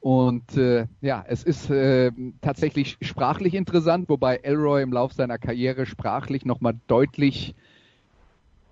Und 0.00 0.56
äh, 0.56 0.86
ja, 1.00 1.24
es 1.26 1.42
ist 1.42 1.70
äh, 1.70 2.12
tatsächlich 2.40 2.98
sprachlich 3.00 3.54
interessant, 3.54 4.08
wobei 4.08 4.36
Elroy 4.36 4.82
im 4.82 4.92
Lauf 4.92 5.12
seiner 5.12 5.38
Karriere 5.38 5.86
sprachlich 5.86 6.44
nochmal 6.44 6.74
deutlich 6.86 7.54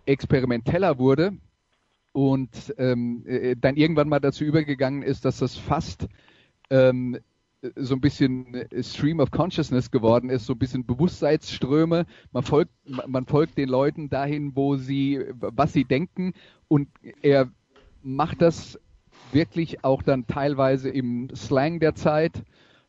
experimenteller 0.04 0.99
wurde 0.99 1.33
und 2.12 2.75
ähm, 2.78 3.25
äh, 3.26 3.56
dann 3.61 3.76
irgendwann 3.76 4.09
mal 4.09 4.21
dazu 4.21 4.45
übergegangen 4.45 5.02
ist, 5.02 5.25
dass 5.25 5.38
das 5.38 5.56
fast 5.56 6.06
ähm, 6.71 7.18
so 7.75 7.95
ein 7.95 8.00
bisschen 8.00 8.64
Stream 8.80 9.18
of 9.18 9.30
Consciousness 9.30 9.90
geworden 9.90 10.30
ist, 10.30 10.47
so 10.47 10.52
ein 10.52 10.59
bisschen 10.59 10.87
Bewusstseinsströme. 10.87 12.06
Man 12.33 12.42
folgt, 12.45 12.71
man 12.87 13.26
folgt 13.26 13.59
den 13.59 13.68
Leuten 13.68 14.09
dahin, 14.09 14.54
wo 14.54 14.76
sie, 14.76 15.25
was 15.33 15.73
sie 15.73 15.85
denken 15.85 16.35
und 16.68 16.88
er 17.23 17.50
macht 18.06 18.40
das 18.40 18.78
wirklich 19.32 19.84
auch 19.84 20.02
dann 20.02 20.26
teilweise 20.26 20.88
im 20.88 21.28
Slang 21.34 21.80
der 21.80 21.94
Zeit 21.94 22.42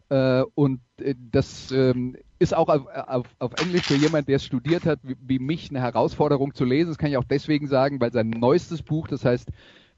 äh, 0.10 0.44
und 0.56 0.80
äh, 1.02 1.16
das 1.32 1.72
ähm, 1.72 2.16
ist 2.40 2.56
auch 2.56 2.70
auf, 2.70 2.86
auf, 2.88 3.26
auf 3.40 3.52
Englisch 3.62 3.88
für 3.88 3.96
jemand, 3.96 4.28
der 4.28 4.36
es 4.36 4.46
studiert 4.46 4.86
hat, 4.86 5.00
wie, 5.04 5.16
wie, 5.20 5.40
mich, 5.40 5.70
eine 5.70 5.82
Herausforderung 5.82 6.54
zu 6.54 6.64
lesen. 6.64 6.90
Das 6.90 6.98
kann 6.98 7.10
ich 7.10 7.18
auch 7.18 7.24
deswegen 7.24 7.68
sagen, 7.68 8.00
weil 8.00 8.14
sein 8.14 8.30
neuestes 8.30 8.84
Buch, 8.84 9.08
das 9.08 9.26
heißt 9.26 9.50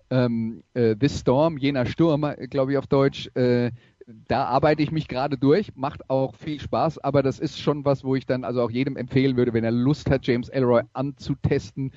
ähm, 0.09 0.63
äh, 0.73 0.95
This 0.95 1.19
Storm, 1.19 1.57
jener 1.57 1.85
Sturm, 1.85 2.23
äh, 2.23 2.47
glaube 2.47 2.71
ich 2.71 2.77
auf 2.77 2.88
Deutsch, 2.88 3.29
äh, 3.35 3.71
da 4.27 4.45
arbeite 4.45 4.81
ich 4.81 4.91
mich 4.91 5.07
gerade 5.07 5.38
durch, 5.38 5.75
macht 5.75 6.09
auch 6.09 6.33
viel 6.33 6.59
Spaß, 6.59 6.97
aber 6.99 7.21
das 7.21 7.39
ist 7.39 7.59
schon 7.59 7.85
was, 7.85 8.03
wo 8.03 8.15
ich 8.15 8.25
dann 8.25 8.43
also 8.43 8.63
auch 8.63 8.71
jedem 8.71 8.97
empfehlen 8.97 9.38
würde, 9.38 9.53
wenn 9.53 9.63
er 9.63 9.71
Lust 9.71 10.09
hat, 10.09 10.25
James 10.25 10.49
Elroy 10.49 10.81
anzutesten 10.93 11.91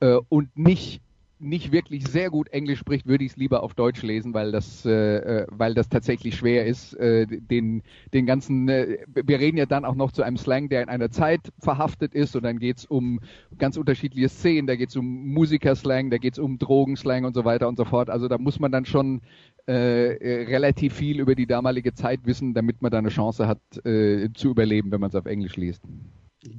äh, 0.00 0.18
und 0.30 0.56
nicht 0.56 1.02
nicht 1.42 1.72
wirklich 1.72 2.06
sehr 2.06 2.30
gut 2.30 2.48
Englisch 2.48 2.78
spricht, 2.78 3.06
würde 3.06 3.24
ich 3.24 3.32
es 3.32 3.36
lieber 3.36 3.62
auf 3.62 3.74
Deutsch 3.74 4.02
lesen, 4.02 4.32
weil 4.32 4.52
das, 4.52 4.86
äh, 4.86 5.16
äh, 5.42 5.46
weil 5.50 5.74
das 5.74 5.88
tatsächlich 5.88 6.36
schwer 6.36 6.66
ist. 6.66 6.94
Äh, 6.94 7.26
den, 7.26 7.82
den 8.14 8.26
ganzen, 8.26 8.68
äh, 8.68 8.98
wir 9.12 9.40
reden 9.40 9.58
ja 9.58 9.66
dann 9.66 9.84
auch 9.84 9.94
noch 9.94 10.12
zu 10.12 10.22
einem 10.22 10.36
Slang, 10.36 10.68
der 10.68 10.82
in 10.82 10.88
einer 10.88 11.10
Zeit 11.10 11.52
verhaftet 11.58 12.14
ist 12.14 12.36
und 12.36 12.44
dann 12.44 12.58
geht 12.58 12.78
es 12.78 12.86
um 12.86 13.20
ganz 13.58 13.76
unterschiedliche 13.76 14.28
Szenen, 14.28 14.66
da 14.66 14.76
geht 14.76 14.90
es 14.90 14.96
um 14.96 15.32
Musikerslang, 15.32 16.10
da 16.10 16.18
geht 16.18 16.34
es 16.34 16.38
um 16.38 16.58
Drogenslang 16.58 17.24
und 17.24 17.34
so 17.34 17.44
weiter 17.44 17.68
und 17.68 17.76
so 17.76 17.84
fort. 17.84 18.08
Also 18.08 18.28
da 18.28 18.38
muss 18.38 18.60
man 18.60 18.70
dann 18.70 18.84
schon 18.84 19.20
äh, 19.68 20.14
äh, 20.14 20.44
relativ 20.44 20.94
viel 20.94 21.20
über 21.20 21.34
die 21.34 21.46
damalige 21.46 21.94
Zeit 21.94 22.20
wissen, 22.24 22.54
damit 22.54 22.82
man 22.82 22.90
da 22.90 22.98
eine 22.98 23.10
Chance 23.10 23.46
hat 23.46 23.60
äh, 23.84 24.28
zu 24.34 24.50
überleben, 24.50 24.90
wenn 24.90 25.00
man 25.00 25.10
es 25.10 25.14
auf 25.14 25.26
Englisch 25.26 25.56
liest. 25.56 25.82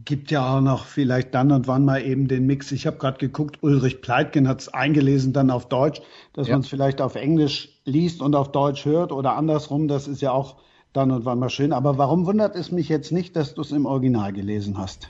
Gibt 0.06 0.32
ja 0.32 0.58
auch 0.58 0.62
noch 0.62 0.86
vielleicht 0.86 1.34
dann 1.34 1.52
und 1.52 1.68
wann 1.68 1.84
mal 1.84 2.02
eben 2.02 2.30
den 2.30 2.46
Mix. 2.46 2.72
Ich 2.72 2.88
habe 2.88 2.98
gerade 2.98 3.18
geguckt, 3.18 3.58
Ulrich 3.62 4.02
Pleitgen 4.02 4.48
hat 4.48 4.62
es 4.62 4.70
eingelesen 4.70 5.34
dann 5.34 5.52
auf 5.52 5.68
Deutsch, 5.68 6.02
dass 6.32 6.48
ja. 6.48 6.54
man 6.54 6.62
es 6.62 6.70
vielleicht 6.70 7.02
auf 7.02 7.16
Englisch 7.16 7.82
liest 7.84 8.22
und 8.22 8.34
auf 8.34 8.54
Deutsch 8.54 8.86
hört 8.86 9.12
oder 9.12 9.36
andersrum. 9.36 9.90
Das 9.90 10.08
ist 10.08 10.22
ja 10.22 10.32
auch 10.32 10.56
dann 10.94 11.12
und 11.12 11.26
wann 11.26 11.40
mal 11.40 11.50
schön. 11.50 11.74
Aber 11.74 11.98
warum 11.98 12.26
wundert 12.26 12.56
es 12.56 12.72
mich 12.72 12.88
jetzt 12.88 13.12
nicht, 13.12 13.36
dass 13.36 13.56
du 13.56 13.62
es 13.62 13.72
im 13.72 13.86
Original 13.86 14.32
gelesen 14.32 14.78
hast? 14.78 15.10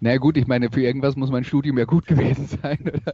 Na 0.00 0.16
gut, 0.16 0.36
ich 0.36 0.46
meine, 0.46 0.70
für 0.70 0.80
irgendwas 0.80 1.16
muss 1.16 1.30
mein 1.30 1.42
Studium 1.42 1.76
ja 1.76 1.84
gut 1.84 2.06
gewesen 2.06 2.46
sein. 2.46 2.78
Oder? 2.82 3.12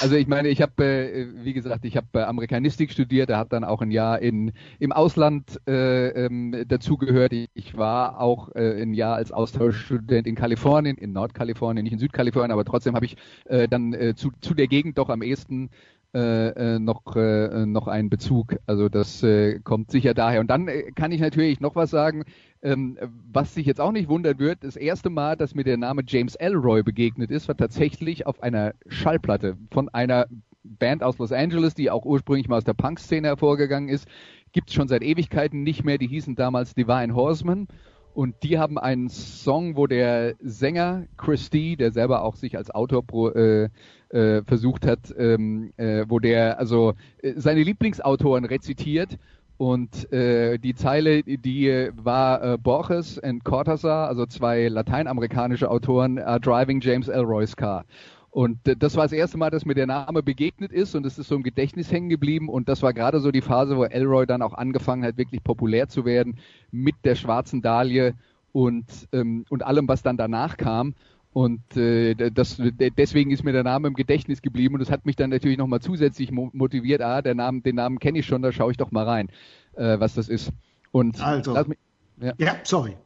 Also 0.00 0.16
ich 0.16 0.26
meine, 0.26 0.48
ich 0.48 0.60
habe, 0.60 0.84
äh, 0.84 1.26
wie 1.44 1.52
gesagt, 1.52 1.84
ich 1.84 1.96
habe 1.96 2.06
äh, 2.14 2.22
Amerikanistik 2.22 2.90
studiert, 2.90 3.30
da 3.30 3.38
hat 3.38 3.52
dann 3.52 3.62
auch 3.62 3.80
ein 3.80 3.92
Jahr 3.92 4.20
in, 4.20 4.52
im 4.80 4.92
Ausland 4.92 5.60
äh, 5.68 6.08
ähm, 6.08 6.64
dazugehört. 6.66 7.32
Ich 7.32 7.76
war 7.76 8.20
auch 8.20 8.48
äh, 8.56 8.82
ein 8.82 8.94
Jahr 8.94 9.14
als 9.14 9.30
Austauschstudent 9.30 10.26
in 10.26 10.34
Kalifornien, 10.34 10.96
in 10.96 11.12
Nordkalifornien, 11.12 11.84
nicht 11.84 11.92
in 11.92 11.98
Südkalifornien, 12.00 12.50
aber 12.50 12.64
trotzdem 12.64 12.96
habe 12.96 13.06
ich 13.06 13.16
äh, 13.44 13.68
dann 13.68 13.92
äh, 13.92 14.14
zu, 14.16 14.32
zu 14.40 14.54
der 14.54 14.66
Gegend 14.66 14.98
doch 14.98 15.10
am 15.10 15.22
ehesten 15.22 15.70
äh, 16.14 16.76
äh, 16.76 16.78
noch, 16.78 17.16
äh, 17.16 17.66
noch 17.66 17.88
einen 17.88 18.08
Bezug. 18.08 18.56
Also 18.66 18.88
das 18.88 19.22
äh, 19.22 19.58
kommt 19.60 19.90
sicher 19.90 20.14
daher. 20.14 20.40
Und 20.40 20.48
dann 20.48 20.68
äh, 20.68 20.92
kann 20.92 21.10
ich 21.10 21.20
natürlich 21.20 21.60
noch 21.60 21.74
was 21.74 21.90
sagen, 21.90 22.24
ähm, 22.62 22.98
was 23.32 23.54
sich 23.54 23.66
jetzt 23.66 23.80
auch 23.80 23.92
nicht 23.92 24.08
wundern 24.08 24.38
wird. 24.38 24.62
Das 24.62 24.76
erste 24.76 25.10
Mal, 25.10 25.36
dass 25.36 25.54
mir 25.54 25.64
der 25.64 25.76
Name 25.76 26.02
James 26.06 26.36
Elroy 26.36 26.82
begegnet 26.82 27.30
ist, 27.30 27.48
war 27.48 27.56
tatsächlich 27.56 28.26
auf 28.26 28.42
einer 28.42 28.74
Schallplatte 28.86 29.56
von 29.70 29.88
einer 29.88 30.26
Band 30.62 31.02
aus 31.02 31.18
Los 31.18 31.32
Angeles, 31.32 31.74
die 31.74 31.90
auch 31.90 32.04
ursprünglich 32.04 32.48
mal 32.48 32.58
aus 32.58 32.64
der 32.64 32.74
Punk-Szene 32.74 33.28
hervorgegangen 33.28 33.88
ist. 33.88 34.08
Gibt 34.52 34.68
es 34.68 34.74
schon 34.74 34.88
seit 34.88 35.02
Ewigkeiten 35.02 35.62
nicht 35.62 35.84
mehr. 35.84 35.98
Die 35.98 36.06
hießen 36.06 36.36
damals 36.36 36.74
Divine 36.74 37.14
Horseman. 37.14 37.66
Und 38.14 38.44
die 38.44 38.58
haben 38.60 38.78
einen 38.78 39.08
Song, 39.08 39.76
wo 39.76 39.88
der 39.88 40.36
Sänger 40.40 41.06
Christy, 41.16 41.76
der 41.76 41.90
selber 41.90 42.22
auch 42.22 42.36
sich 42.36 42.56
als 42.56 42.70
Autor 42.70 43.04
pro, 43.04 43.30
äh, 43.30 43.70
äh, 44.14 44.42
versucht 44.44 44.86
hat, 44.86 45.14
ähm, 45.18 45.72
äh, 45.76 46.04
wo 46.08 46.18
der 46.18 46.58
also 46.58 46.94
äh, 47.22 47.32
seine 47.36 47.62
Lieblingsautoren 47.62 48.44
rezitiert 48.44 49.18
und 49.56 50.12
äh, 50.12 50.58
die 50.58 50.74
Zeile, 50.74 51.22
die 51.22 51.90
war 51.94 52.42
äh, 52.42 52.58
Borges 52.58 53.18
und 53.18 53.44
Cortázar, 53.44 54.08
also 54.08 54.26
zwei 54.26 54.68
lateinamerikanische 54.68 55.70
Autoren, 55.70 56.18
are 56.18 56.40
driving 56.40 56.80
James 56.80 57.08
Elroy's 57.08 57.56
car. 57.56 57.84
Und 58.30 58.66
äh, 58.66 58.74
das 58.76 58.96
war 58.96 59.04
das 59.04 59.12
erste 59.12 59.38
Mal, 59.38 59.50
dass 59.50 59.64
mir 59.64 59.74
der 59.74 59.86
Name 59.86 60.24
begegnet 60.24 60.72
ist 60.72 60.96
und 60.96 61.06
es 61.06 61.18
ist 61.18 61.28
so 61.28 61.36
im 61.36 61.44
Gedächtnis 61.44 61.92
hängen 61.92 62.08
geblieben. 62.08 62.48
Und 62.48 62.68
das 62.68 62.82
war 62.82 62.92
gerade 62.92 63.20
so 63.20 63.30
die 63.30 63.42
Phase, 63.42 63.76
wo 63.76 63.84
Elroy 63.84 64.26
dann 64.26 64.42
auch 64.42 64.54
angefangen 64.54 65.04
hat, 65.04 65.16
wirklich 65.18 65.44
populär 65.44 65.88
zu 65.88 66.04
werden 66.04 66.38
mit 66.72 66.96
der 67.04 67.14
schwarzen 67.14 67.62
Dahlie 67.62 68.14
und, 68.50 68.86
ähm, 69.12 69.44
und 69.50 69.64
allem, 69.64 69.86
was 69.86 70.02
dann 70.02 70.16
danach 70.16 70.56
kam. 70.56 70.94
Und 71.34 71.76
äh, 71.76 72.14
das, 72.14 72.62
deswegen 72.96 73.30
ist 73.32 73.42
mir 73.42 73.52
der 73.52 73.64
Name 73.64 73.88
im 73.88 73.94
Gedächtnis 73.94 74.40
geblieben 74.40 74.76
und 74.76 74.80
das 74.80 74.88
hat 74.88 75.04
mich 75.04 75.16
dann 75.16 75.30
natürlich 75.30 75.58
nochmal 75.58 75.80
zusätzlich 75.80 76.30
motiviert, 76.30 77.02
ah, 77.02 77.22
der 77.22 77.34
Name, 77.34 77.60
den 77.60 77.74
Namen 77.74 77.98
kenne 77.98 78.20
ich 78.20 78.26
schon, 78.26 78.40
da 78.40 78.52
schaue 78.52 78.70
ich 78.70 78.76
doch 78.76 78.92
mal 78.92 79.02
rein, 79.02 79.28
äh, 79.74 79.98
was 79.98 80.14
das 80.14 80.28
ist. 80.28 80.52
Und 80.92 81.20
also, 81.20 81.52
mich, 81.66 81.78
ja. 82.20 82.34
ja, 82.38 82.54
sorry. 82.62 82.96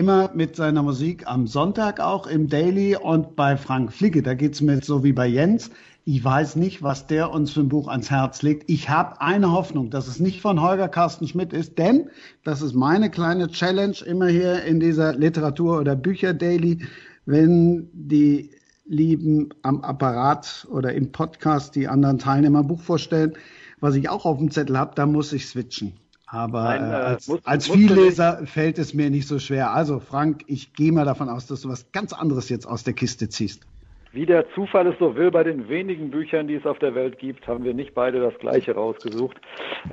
immer 0.00 0.30
mit 0.32 0.56
seiner 0.56 0.82
Musik 0.82 1.26
am 1.26 1.46
Sonntag 1.46 2.00
auch 2.00 2.26
im 2.26 2.48
Daily 2.48 2.96
und 2.96 3.36
bei 3.36 3.58
Frank 3.58 3.92
Flicke. 3.92 4.22
Da 4.22 4.32
geht's 4.32 4.62
mir 4.62 4.80
so 4.82 5.04
wie 5.04 5.12
bei 5.12 5.26
Jens. 5.26 5.70
Ich 6.06 6.24
weiß 6.24 6.56
nicht, 6.56 6.82
was 6.82 7.06
der 7.06 7.30
uns 7.30 7.52
für 7.52 7.60
ein 7.60 7.68
Buch 7.68 7.86
ans 7.86 8.10
Herz 8.10 8.40
legt. 8.40 8.70
Ich 8.70 8.88
habe 8.88 9.20
eine 9.20 9.52
Hoffnung, 9.52 9.90
dass 9.90 10.08
es 10.08 10.18
nicht 10.18 10.40
von 10.40 10.62
Holger 10.62 10.88
Carsten 10.88 11.28
Schmidt 11.28 11.52
ist, 11.52 11.76
denn 11.76 12.08
das 12.44 12.62
ist 12.62 12.72
meine 12.72 13.10
kleine 13.10 13.48
Challenge 13.48 13.96
immer 14.06 14.28
hier 14.28 14.64
in 14.64 14.80
dieser 14.80 15.12
Literatur- 15.12 15.78
oder 15.78 15.96
Bücher-Daily, 15.96 16.78
wenn 17.26 17.90
die 17.92 18.52
Lieben 18.86 19.50
am 19.60 19.82
Apparat 19.82 20.66
oder 20.70 20.94
im 20.94 21.12
Podcast 21.12 21.76
die 21.76 21.88
anderen 21.88 22.18
Teilnehmer 22.18 22.64
Buch 22.64 22.80
vorstellen, 22.80 23.34
was 23.80 23.96
ich 23.96 24.08
auch 24.08 24.24
auf 24.24 24.38
dem 24.38 24.50
Zettel 24.50 24.78
habe, 24.78 24.94
da 24.94 25.04
muss 25.04 25.34
ich 25.34 25.46
switchen. 25.46 25.92
Aber 26.32 26.62
Nein, 26.62 26.90
äh, 26.90 26.94
als, 26.94 27.28
muss, 27.28 27.44
als 27.44 27.68
Vielleser 27.68 28.46
fällt 28.46 28.78
es 28.78 28.94
mir 28.94 29.10
nicht 29.10 29.26
so 29.26 29.38
schwer. 29.38 29.72
Also 29.72 29.98
Frank, 29.98 30.44
ich 30.46 30.72
gehe 30.74 30.92
mal 30.92 31.04
davon 31.04 31.28
aus, 31.28 31.46
dass 31.46 31.62
du 31.62 31.68
was 31.68 31.90
ganz 31.90 32.12
anderes 32.12 32.48
jetzt 32.48 32.66
aus 32.66 32.84
der 32.84 32.94
Kiste 32.94 33.28
ziehst. 33.28 33.66
Wie 34.12 34.26
der 34.26 34.44
Zufall 34.54 34.88
es 34.88 34.98
so 34.98 35.14
will, 35.14 35.30
bei 35.30 35.44
den 35.44 35.68
wenigen 35.68 36.10
Büchern, 36.10 36.48
die 36.48 36.56
es 36.56 36.66
auf 36.66 36.80
der 36.80 36.96
Welt 36.96 37.18
gibt, 37.20 37.46
haben 37.46 37.62
wir 37.62 37.74
nicht 37.74 37.94
beide 37.94 38.20
das 38.20 38.36
gleiche 38.40 38.74
rausgesucht. 38.74 39.36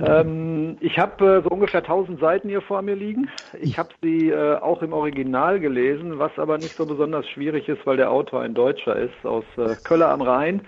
Ähm, 0.04 0.78
ich 0.80 0.98
habe 0.98 1.38
äh, 1.38 1.42
so 1.44 1.50
ungefähr 1.50 1.82
1000 1.82 2.20
Seiten 2.20 2.50
hier 2.50 2.62
vor 2.62 2.82
mir 2.82 2.96
liegen. 2.96 3.30
Ich 3.60 3.78
habe 3.78 3.90
sie 4.02 4.30
äh, 4.30 4.56
auch 4.56 4.82
im 4.82 4.94
Original 4.94 5.60
gelesen, 5.60 6.18
was 6.18 6.32
aber 6.38 6.58
nicht 6.58 6.76
so 6.76 6.88
besonders 6.88 7.28
schwierig 7.30 7.70
ist, 7.70 7.86
weil 7.86 7.98
der 7.98 8.10
Autor 8.10 8.42
ein 8.42 8.56
Deutscher 8.56 8.96
ist 8.96 9.24
aus 9.24 9.46
äh, 9.56 9.76
Köller 9.84 10.10
am 10.10 10.24
Rhein. 10.24 10.62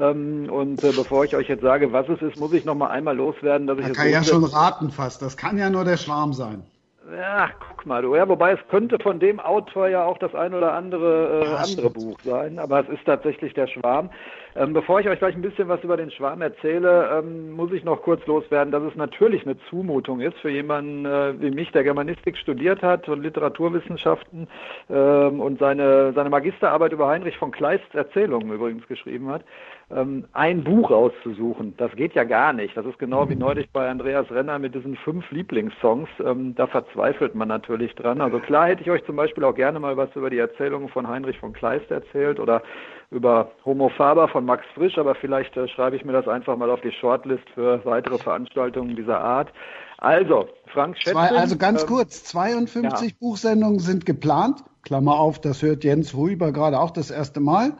Ähm, 0.00 0.50
und 0.50 0.82
äh, 0.82 0.92
bevor 0.92 1.24
ich 1.24 1.36
euch 1.36 1.48
jetzt 1.48 1.62
sage, 1.62 1.92
was 1.92 2.08
es 2.08 2.20
ist, 2.20 2.38
muss 2.38 2.52
ich 2.52 2.64
noch 2.64 2.74
mal 2.74 2.88
einmal 2.88 3.16
loswerden, 3.16 3.66
dass 3.66 3.78
ich 3.78 3.86
das 3.86 3.96
kann 3.96 4.10
ja 4.10 4.24
schon 4.24 4.44
raten 4.44 4.90
fast. 4.90 5.22
Das 5.22 5.36
kann 5.36 5.56
ja 5.56 5.70
nur 5.70 5.84
der 5.84 5.96
Schwarm 5.96 6.32
sein. 6.32 6.64
Ja, 7.12 7.50
guck 7.68 7.84
mal, 7.84 8.00
du. 8.00 8.14
Ja, 8.16 8.26
wobei 8.28 8.52
es 8.52 8.60
könnte 8.70 8.98
von 8.98 9.20
dem 9.20 9.38
Autor 9.38 9.88
ja 9.88 10.04
auch 10.04 10.16
das 10.18 10.34
ein 10.34 10.54
oder 10.54 10.72
andere 10.72 11.44
äh, 11.44 11.54
andere 11.56 11.90
Buch 11.90 12.18
sein, 12.24 12.58
aber 12.58 12.80
es 12.80 12.88
ist 12.88 13.04
tatsächlich 13.04 13.52
der 13.52 13.66
Schwarm. 13.66 14.08
Ähm, 14.56 14.72
bevor 14.72 15.00
ich 15.00 15.08
euch 15.08 15.18
gleich 15.18 15.34
ein 15.34 15.42
bisschen 15.42 15.68
was 15.68 15.82
über 15.82 15.96
den 15.96 16.10
Schwarm 16.10 16.40
erzähle, 16.40 17.10
ähm, 17.12 17.52
muss 17.52 17.72
ich 17.72 17.84
noch 17.84 18.00
kurz 18.02 18.24
loswerden, 18.26 18.72
dass 18.72 18.84
es 18.84 18.94
natürlich 18.94 19.44
eine 19.44 19.58
Zumutung 19.68 20.20
ist 20.20 20.38
für 20.38 20.48
jemanden 20.48 21.04
äh, 21.04 21.34
wie 21.40 21.50
mich, 21.50 21.72
der 21.72 21.84
Germanistik 21.84 22.38
studiert 22.38 22.80
hat 22.80 23.08
und 23.08 23.22
Literaturwissenschaften 23.22 24.48
ähm, 24.88 25.40
und 25.40 25.58
seine, 25.58 26.12
seine 26.14 26.30
Magisterarbeit 26.30 26.92
über 26.92 27.08
Heinrich 27.08 27.36
von 27.36 27.50
Kleists 27.50 27.94
Erzählungen 27.94 28.50
übrigens 28.50 28.86
geschrieben 28.86 29.28
hat 29.28 29.42
ähm, 29.90 30.24
ein 30.32 30.64
Buch 30.64 30.90
auszusuchen. 30.90 31.74
Das 31.76 31.92
geht 31.92 32.14
ja 32.14 32.24
gar 32.24 32.52
nicht. 32.52 32.76
Das 32.76 32.86
ist 32.86 32.98
genau 32.98 33.28
wie 33.28 33.36
neulich 33.36 33.70
bei 33.70 33.88
Andreas 33.88 34.30
Renner 34.30 34.58
mit 34.58 34.74
diesen 34.74 34.96
fünf 34.96 35.30
Lieblingssongs. 35.30 36.08
Ähm, 36.24 36.54
da 36.54 36.66
verzweifelt 36.66 37.34
man 37.34 37.48
natürlich 37.48 37.94
dran. 37.94 38.20
Also 38.20 38.38
klar 38.38 38.68
hätte 38.68 38.82
ich 38.82 38.90
euch 38.90 39.04
zum 39.04 39.16
Beispiel 39.16 39.44
auch 39.44 39.54
gerne 39.54 39.80
mal 39.80 39.96
was 39.96 40.14
über 40.14 40.30
die 40.30 40.38
Erzählungen 40.38 40.88
von 40.88 41.06
Heinrich 41.08 41.38
von 41.38 41.52
Kleist 41.52 41.90
erzählt 41.90 42.40
oder 42.40 42.62
über 43.10 43.52
Homo 43.64 43.90
Faber 43.90 44.28
von 44.28 44.44
Max 44.44 44.64
Frisch, 44.74 44.98
aber 44.98 45.14
vielleicht 45.14 45.56
äh, 45.56 45.68
schreibe 45.68 45.96
ich 45.96 46.04
mir 46.04 46.12
das 46.12 46.26
einfach 46.26 46.56
mal 46.56 46.70
auf 46.70 46.80
die 46.80 46.92
Shortlist 46.92 47.48
für 47.54 47.84
weitere 47.84 48.18
Veranstaltungen 48.18 48.96
dieser 48.96 49.20
Art. 49.20 49.52
Also, 49.98 50.48
Frank 50.66 50.96
Schätzing, 50.96 51.12
Zwei, 51.12 51.30
Also 51.30 51.56
ganz 51.56 51.82
ähm, 51.82 51.88
kurz, 51.88 52.24
52 52.24 53.10
ja. 53.10 53.16
Buchsendungen 53.20 53.78
sind 53.78 54.04
geplant. 54.04 54.60
Klammer 54.82 55.18
auf, 55.18 55.40
das 55.40 55.62
hört 55.62 55.84
Jens 55.84 56.14
Rüber 56.14 56.52
gerade 56.52 56.78
auch 56.78 56.90
das 56.90 57.10
erste 57.10 57.40
Mal. 57.40 57.72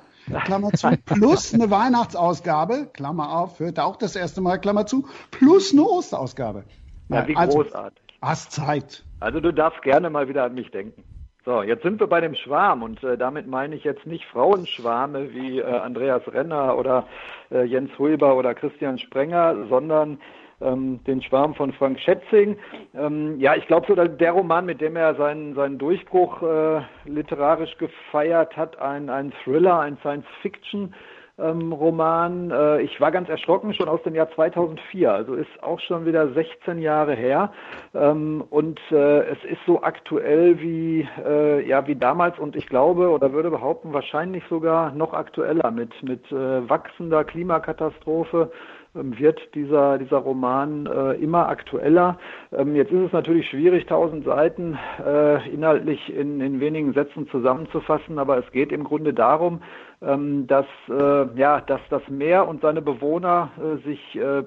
Klammer 0.44 0.70
zu, 0.72 0.88
plus 1.04 1.54
eine 1.54 1.70
Weihnachtsausgabe, 1.70 2.90
Klammer 2.92 3.36
auf, 3.36 3.60
hört 3.60 3.78
auch 3.78 3.96
das 3.96 4.16
erste 4.16 4.40
Mal, 4.40 4.58
Klammer 4.58 4.86
zu, 4.86 5.06
plus 5.30 5.72
eine 5.72 5.82
Osterausgabe. 5.82 6.64
Ja, 7.08 7.26
wie 7.28 7.36
also, 7.36 7.58
großartig. 7.58 8.02
Hast 8.22 8.52
Zeit. 8.52 9.04
Also 9.20 9.40
du 9.40 9.52
darfst 9.52 9.82
gerne 9.82 10.10
mal 10.10 10.28
wieder 10.28 10.44
an 10.44 10.54
mich 10.54 10.70
denken. 10.70 11.04
So, 11.44 11.62
jetzt 11.62 11.82
sind 11.82 12.00
wir 12.00 12.06
bei 12.06 12.22
dem 12.22 12.34
Schwarm 12.34 12.82
und 12.82 13.02
äh, 13.04 13.18
damit 13.18 13.46
meine 13.46 13.74
ich 13.74 13.84
jetzt 13.84 14.06
nicht 14.06 14.24
Frauenschwarme 14.24 15.34
wie 15.34 15.58
äh, 15.58 15.64
Andreas 15.64 16.22
Renner 16.26 16.78
oder 16.78 17.06
äh, 17.50 17.64
Jens 17.64 17.90
Huber 17.98 18.36
oder 18.36 18.54
Christian 18.54 18.98
Sprenger, 18.98 19.66
sondern 19.68 20.18
ähm, 20.64 21.00
den 21.04 21.22
Schwarm 21.22 21.54
von 21.54 21.72
Frank 21.72 22.00
Schätzing. 22.00 22.56
Ähm, 22.94 23.38
ja, 23.38 23.54
ich 23.54 23.66
glaube 23.66 23.86
so, 23.86 23.94
der 23.94 24.32
Roman, 24.32 24.66
mit 24.66 24.80
dem 24.80 24.96
er 24.96 25.14
seinen, 25.14 25.54
seinen 25.54 25.78
Durchbruch 25.78 26.42
äh, 26.42 26.80
literarisch 27.04 27.76
gefeiert 27.78 28.56
hat, 28.56 28.78
ein, 28.78 29.10
ein 29.10 29.32
Thriller, 29.44 29.80
ein 29.80 29.96
Science-Fiction. 29.98 30.94
Ähm, 31.36 31.72
Roman. 31.72 32.52
Äh, 32.52 32.82
ich 32.82 33.00
war 33.00 33.10
ganz 33.10 33.28
erschrocken, 33.28 33.74
schon 33.74 33.88
aus 33.88 34.00
dem 34.04 34.14
Jahr 34.14 34.30
2004, 34.30 35.12
also 35.12 35.34
ist 35.34 35.62
auch 35.64 35.80
schon 35.80 36.06
wieder 36.06 36.32
16 36.32 36.78
Jahre 36.78 37.16
her. 37.16 37.52
Ähm, 37.92 38.44
und 38.50 38.78
äh, 38.92 39.22
es 39.22 39.38
ist 39.44 39.58
so 39.66 39.82
aktuell 39.82 40.60
wie, 40.60 41.08
äh, 41.26 41.66
ja, 41.66 41.88
wie 41.88 41.96
damals 41.96 42.38
und 42.38 42.54
ich 42.54 42.68
glaube 42.68 43.08
oder 43.08 43.32
würde 43.32 43.50
behaupten, 43.50 43.92
wahrscheinlich 43.92 44.44
sogar 44.48 44.92
noch 44.92 45.12
aktueller 45.12 45.72
mit, 45.72 45.90
mit 46.04 46.24
äh, 46.30 46.68
wachsender 46.68 47.24
Klimakatastrophe, 47.24 48.52
wird 48.94 49.40
dieser, 49.54 49.98
dieser 49.98 50.18
Roman 50.18 50.86
äh, 50.86 51.12
immer 51.14 51.48
aktueller. 51.48 52.18
Ähm, 52.52 52.76
jetzt 52.76 52.92
ist 52.92 53.06
es 53.06 53.12
natürlich 53.12 53.48
schwierig, 53.48 53.86
tausend 53.86 54.24
Seiten 54.24 54.78
äh, 55.04 55.48
inhaltlich 55.52 56.14
in, 56.14 56.40
in 56.40 56.60
wenigen 56.60 56.92
Sätzen 56.92 57.28
zusammenzufassen, 57.28 58.18
aber 58.18 58.38
es 58.38 58.50
geht 58.52 58.70
im 58.72 58.84
Grunde 58.84 59.12
darum, 59.12 59.60
ähm, 60.00 60.46
dass, 60.46 60.66
äh, 60.88 61.26
ja, 61.38 61.60
dass 61.60 61.80
das 61.90 62.02
Meer 62.08 62.46
und 62.46 62.62
seine 62.62 62.82
Bewohner 62.82 63.50
äh, 63.58 63.86
sich 63.86 64.16
äh, 64.16 64.44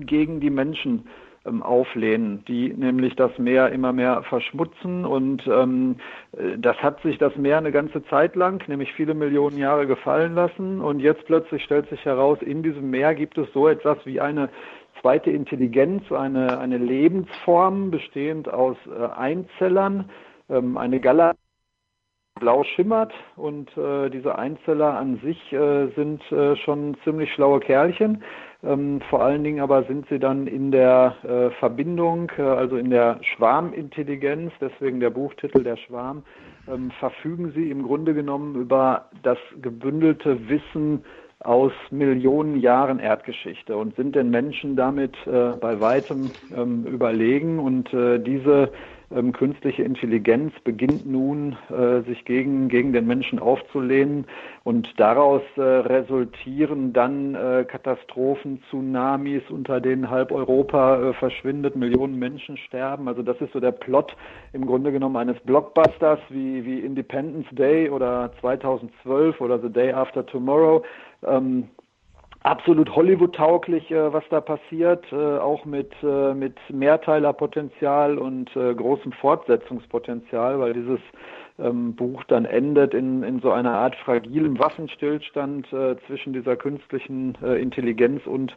gegen 0.00 0.40
die 0.40 0.50
Menschen 0.50 1.04
ähm, 1.04 1.08
auflehnen, 1.44 2.44
die 2.46 2.68
nämlich 2.68 3.16
das 3.16 3.36
Meer 3.38 3.70
immer 3.70 3.92
mehr 3.92 4.22
verschmutzen. 4.24 5.04
Und 5.04 5.46
ähm, 5.46 5.96
äh, 6.32 6.58
das 6.58 6.76
hat 6.78 7.00
sich 7.02 7.18
das 7.18 7.34
Meer 7.36 7.58
eine 7.58 7.72
ganze 7.72 8.04
Zeit 8.04 8.36
lang, 8.36 8.62
nämlich 8.68 8.92
viele 8.92 9.14
Millionen 9.14 9.56
Jahre 9.56 9.86
gefallen 9.86 10.34
lassen. 10.34 10.80
Und 10.80 11.00
jetzt 11.00 11.24
plötzlich 11.26 11.64
stellt 11.64 11.88
sich 11.88 12.04
heraus, 12.04 12.38
in 12.42 12.62
diesem 12.62 12.90
Meer 12.90 13.14
gibt 13.14 13.38
es 13.38 13.50
so 13.52 13.68
etwas 13.68 13.98
wie 14.04 14.20
eine 14.20 14.50
zweite 15.00 15.30
Intelligenz, 15.30 16.10
eine, 16.12 16.58
eine 16.58 16.76
Lebensform 16.76 17.90
bestehend 17.90 18.52
aus 18.52 18.76
äh, 18.86 19.06
Einzellern, 19.06 20.10
ähm, 20.50 20.76
eine 20.76 21.00
Galaxie 21.00 21.40
blau 22.38 22.64
schimmert 22.64 23.12
und 23.36 23.76
äh, 23.76 24.08
diese 24.08 24.36
Einzeller 24.36 24.96
an 24.96 25.20
sich 25.22 25.52
äh, 25.52 25.88
sind 25.94 26.20
äh, 26.32 26.56
schon 26.56 26.96
ziemlich 27.04 27.32
schlaue 27.32 27.60
Kerlchen. 27.60 28.24
Ähm, 28.62 29.00
vor 29.08 29.22
allen 29.22 29.42
Dingen 29.42 29.60
aber 29.60 29.84
sind 29.84 30.06
sie 30.10 30.18
dann 30.18 30.46
in 30.46 30.70
der 30.70 31.16
äh, 31.22 31.50
Verbindung, 31.58 32.30
äh, 32.36 32.42
also 32.42 32.76
in 32.76 32.90
der 32.90 33.18
Schwarmintelligenz, 33.22 34.52
deswegen 34.60 35.00
der 35.00 35.10
Buchtitel 35.10 35.62
Der 35.62 35.76
Schwarm, 35.76 36.22
ähm, 36.68 36.90
verfügen 36.98 37.52
sie 37.54 37.70
im 37.70 37.82
Grunde 37.82 38.12
genommen 38.12 38.54
über 38.56 39.06
das 39.22 39.38
gebündelte 39.62 40.48
Wissen 40.48 41.04
aus 41.42 41.72
Millionen 41.90 42.60
Jahren 42.60 42.98
Erdgeschichte 42.98 43.74
und 43.74 43.96
sind 43.96 44.14
den 44.14 44.28
Menschen 44.28 44.76
damit 44.76 45.16
äh, 45.26 45.52
bei 45.58 45.80
weitem 45.80 46.30
ähm, 46.54 46.84
überlegen. 46.84 47.58
Und 47.58 47.92
äh, 47.94 48.18
diese 48.18 48.70
ähm, 49.10 49.32
künstliche 49.32 49.82
Intelligenz 49.82 50.52
beginnt 50.62 51.04
nun, 51.06 51.56
äh, 51.68 52.02
sich 52.02 52.24
gegen, 52.24 52.68
gegen 52.68 52.92
den 52.92 53.06
Menschen 53.06 53.38
aufzulehnen 53.38 54.26
und 54.62 54.88
daraus 54.98 55.42
äh, 55.56 55.62
resultieren 55.62 56.92
dann 56.92 57.34
äh, 57.34 57.64
Katastrophen, 57.66 58.62
Tsunamis, 58.68 59.42
unter 59.50 59.80
denen 59.80 60.10
halb 60.10 60.30
Europa 60.30 61.10
äh, 61.10 61.12
verschwindet, 61.14 61.76
Millionen 61.76 62.18
Menschen 62.18 62.56
sterben. 62.56 63.08
Also 63.08 63.22
das 63.22 63.40
ist 63.40 63.52
so 63.52 63.60
der 63.60 63.72
Plot 63.72 64.16
im 64.52 64.66
Grunde 64.66 64.92
genommen 64.92 65.16
eines 65.16 65.40
Blockbusters 65.40 66.20
wie, 66.28 66.64
wie 66.64 66.80
Independence 66.80 67.48
Day 67.52 67.90
oder 67.90 68.30
2012 68.40 69.40
oder 69.40 69.58
The 69.58 69.70
Day 69.70 69.92
After 69.92 70.24
Tomorrow. 70.24 70.84
Ähm, 71.26 71.68
absolut 72.42 72.94
Hollywood-tauglich, 72.94 73.90
äh, 73.90 74.12
was 74.12 74.24
da 74.30 74.40
passiert, 74.40 75.04
äh, 75.12 75.38
auch 75.38 75.64
mit, 75.64 75.92
äh, 76.02 76.34
mit 76.34 76.56
Mehrteilerpotenzial 76.70 78.18
und 78.18 78.54
äh, 78.56 78.74
großem 78.74 79.12
Fortsetzungspotenzial, 79.12 80.58
weil 80.58 80.72
dieses 80.72 81.00
ähm, 81.58 81.94
Buch 81.94 82.24
dann 82.24 82.44
endet 82.44 82.94
in, 82.94 83.22
in 83.22 83.40
so 83.40 83.50
einer 83.52 83.72
Art 83.72 83.94
fragilem 83.96 84.58
Waffenstillstand 84.58 85.72
äh, 85.72 85.96
zwischen 86.06 86.32
dieser 86.32 86.56
künstlichen 86.56 87.36
äh, 87.42 87.60
Intelligenz 87.60 88.26
und 88.26 88.56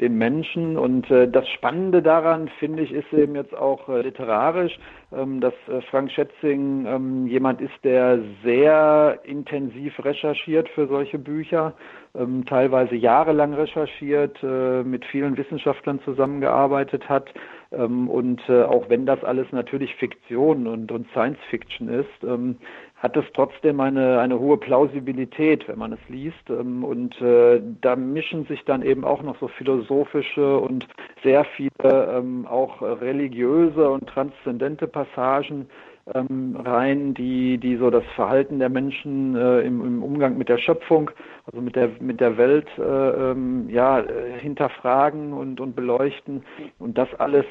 den 0.00 0.16
Menschen. 0.16 0.76
Und 0.76 1.10
äh, 1.10 1.28
das 1.28 1.48
Spannende 1.48 2.02
daran, 2.02 2.48
finde 2.58 2.82
ich, 2.82 2.92
ist 2.92 3.12
eben 3.12 3.34
jetzt 3.34 3.56
auch 3.56 3.88
äh, 3.88 4.02
literarisch, 4.02 4.78
ähm, 5.12 5.40
dass 5.40 5.54
äh, 5.68 5.80
Frank 5.90 6.10
Schätzing 6.12 6.86
ähm, 6.86 7.26
jemand 7.26 7.60
ist, 7.60 7.72
der 7.82 8.20
sehr 8.44 9.18
intensiv 9.24 9.92
recherchiert 10.04 10.68
für 10.70 10.86
solche 10.86 11.18
Bücher, 11.18 11.74
ähm, 12.14 12.44
teilweise 12.46 12.94
jahrelang 12.94 13.54
recherchiert, 13.54 14.38
äh, 14.42 14.82
mit 14.82 15.04
vielen 15.06 15.36
Wissenschaftlern 15.36 16.00
zusammengearbeitet 16.04 17.08
hat. 17.08 17.28
Ähm, 17.70 18.08
und 18.08 18.40
äh, 18.48 18.62
auch 18.62 18.88
wenn 18.88 19.04
das 19.04 19.22
alles 19.24 19.46
natürlich 19.52 19.94
Fiktion 19.96 20.66
und, 20.66 20.90
und 20.92 21.06
Science 21.10 21.38
Fiction 21.50 21.88
ist, 21.88 22.24
ähm, 22.24 22.56
hat 22.98 23.16
es 23.16 23.24
trotzdem 23.32 23.80
eine, 23.80 24.18
eine 24.18 24.38
hohe 24.38 24.56
Plausibilität, 24.56 25.68
wenn 25.68 25.78
man 25.78 25.92
es 25.92 26.00
liest. 26.08 26.50
Ähm, 26.50 26.84
und 26.84 27.20
äh, 27.20 27.60
da 27.80 27.96
mischen 27.96 28.44
sich 28.46 28.64
dann 28.64 28.82
eben 28.82 29.04
auch 29.04 29.22
noch 29.22 29.38
so 29.38 29.48
philosophische 29.48 30.58
und 30.58 30.86
sehr 31.22 31.44
viele 31.44 31.70
ähm, 31.82 32.46
auch 32.46 32.82
religiöse 32.82 33.88
und 33.88 34.08
transzendente 34.08 34.88
Passagen 34.88 35.68
ähm, 36.12 36.56
rein, 36.56 37.14
die, 37.14 37.58
die 37.58 37.76
so 37.76 37.90
das 37.90 38.04
Verhalten 38.16 38.58
der 38.58 38.68
Menschen 38.68 39.36
äh, 39.36 39.60
im, 39.60 39.84
im 39.84 40.02
Umgang 40.02 40.36
mit 40.36 40.48
der 40.48 40.58
Schöpfung, 40.58 41.10
also 41.46 41.60
mit 41.60 41.76
der, 41.76 41.90
mit 42.00 42.20
der 42.20 42.36
Welt, 42.36 42.66
äh, 42.78 43.72
ja, 43.72 44.02
hinterfragen 44.38 45.32
und, 45.34 45.60
und 45.60 45.76
beleuchten. 45.76 46.42
Und 46.78 46.98
das 46.98 47.08
alles 47.18 47.44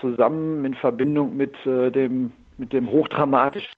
zusammen 0.00 0.64
in 0.64 0.74
Verbindung 0.74 1.36
mit 1.36 1.54
dem, 1.64 2.32
mit 2.58 2.72
dem 2.72 2.90
hochdramatischen 2.90 3.72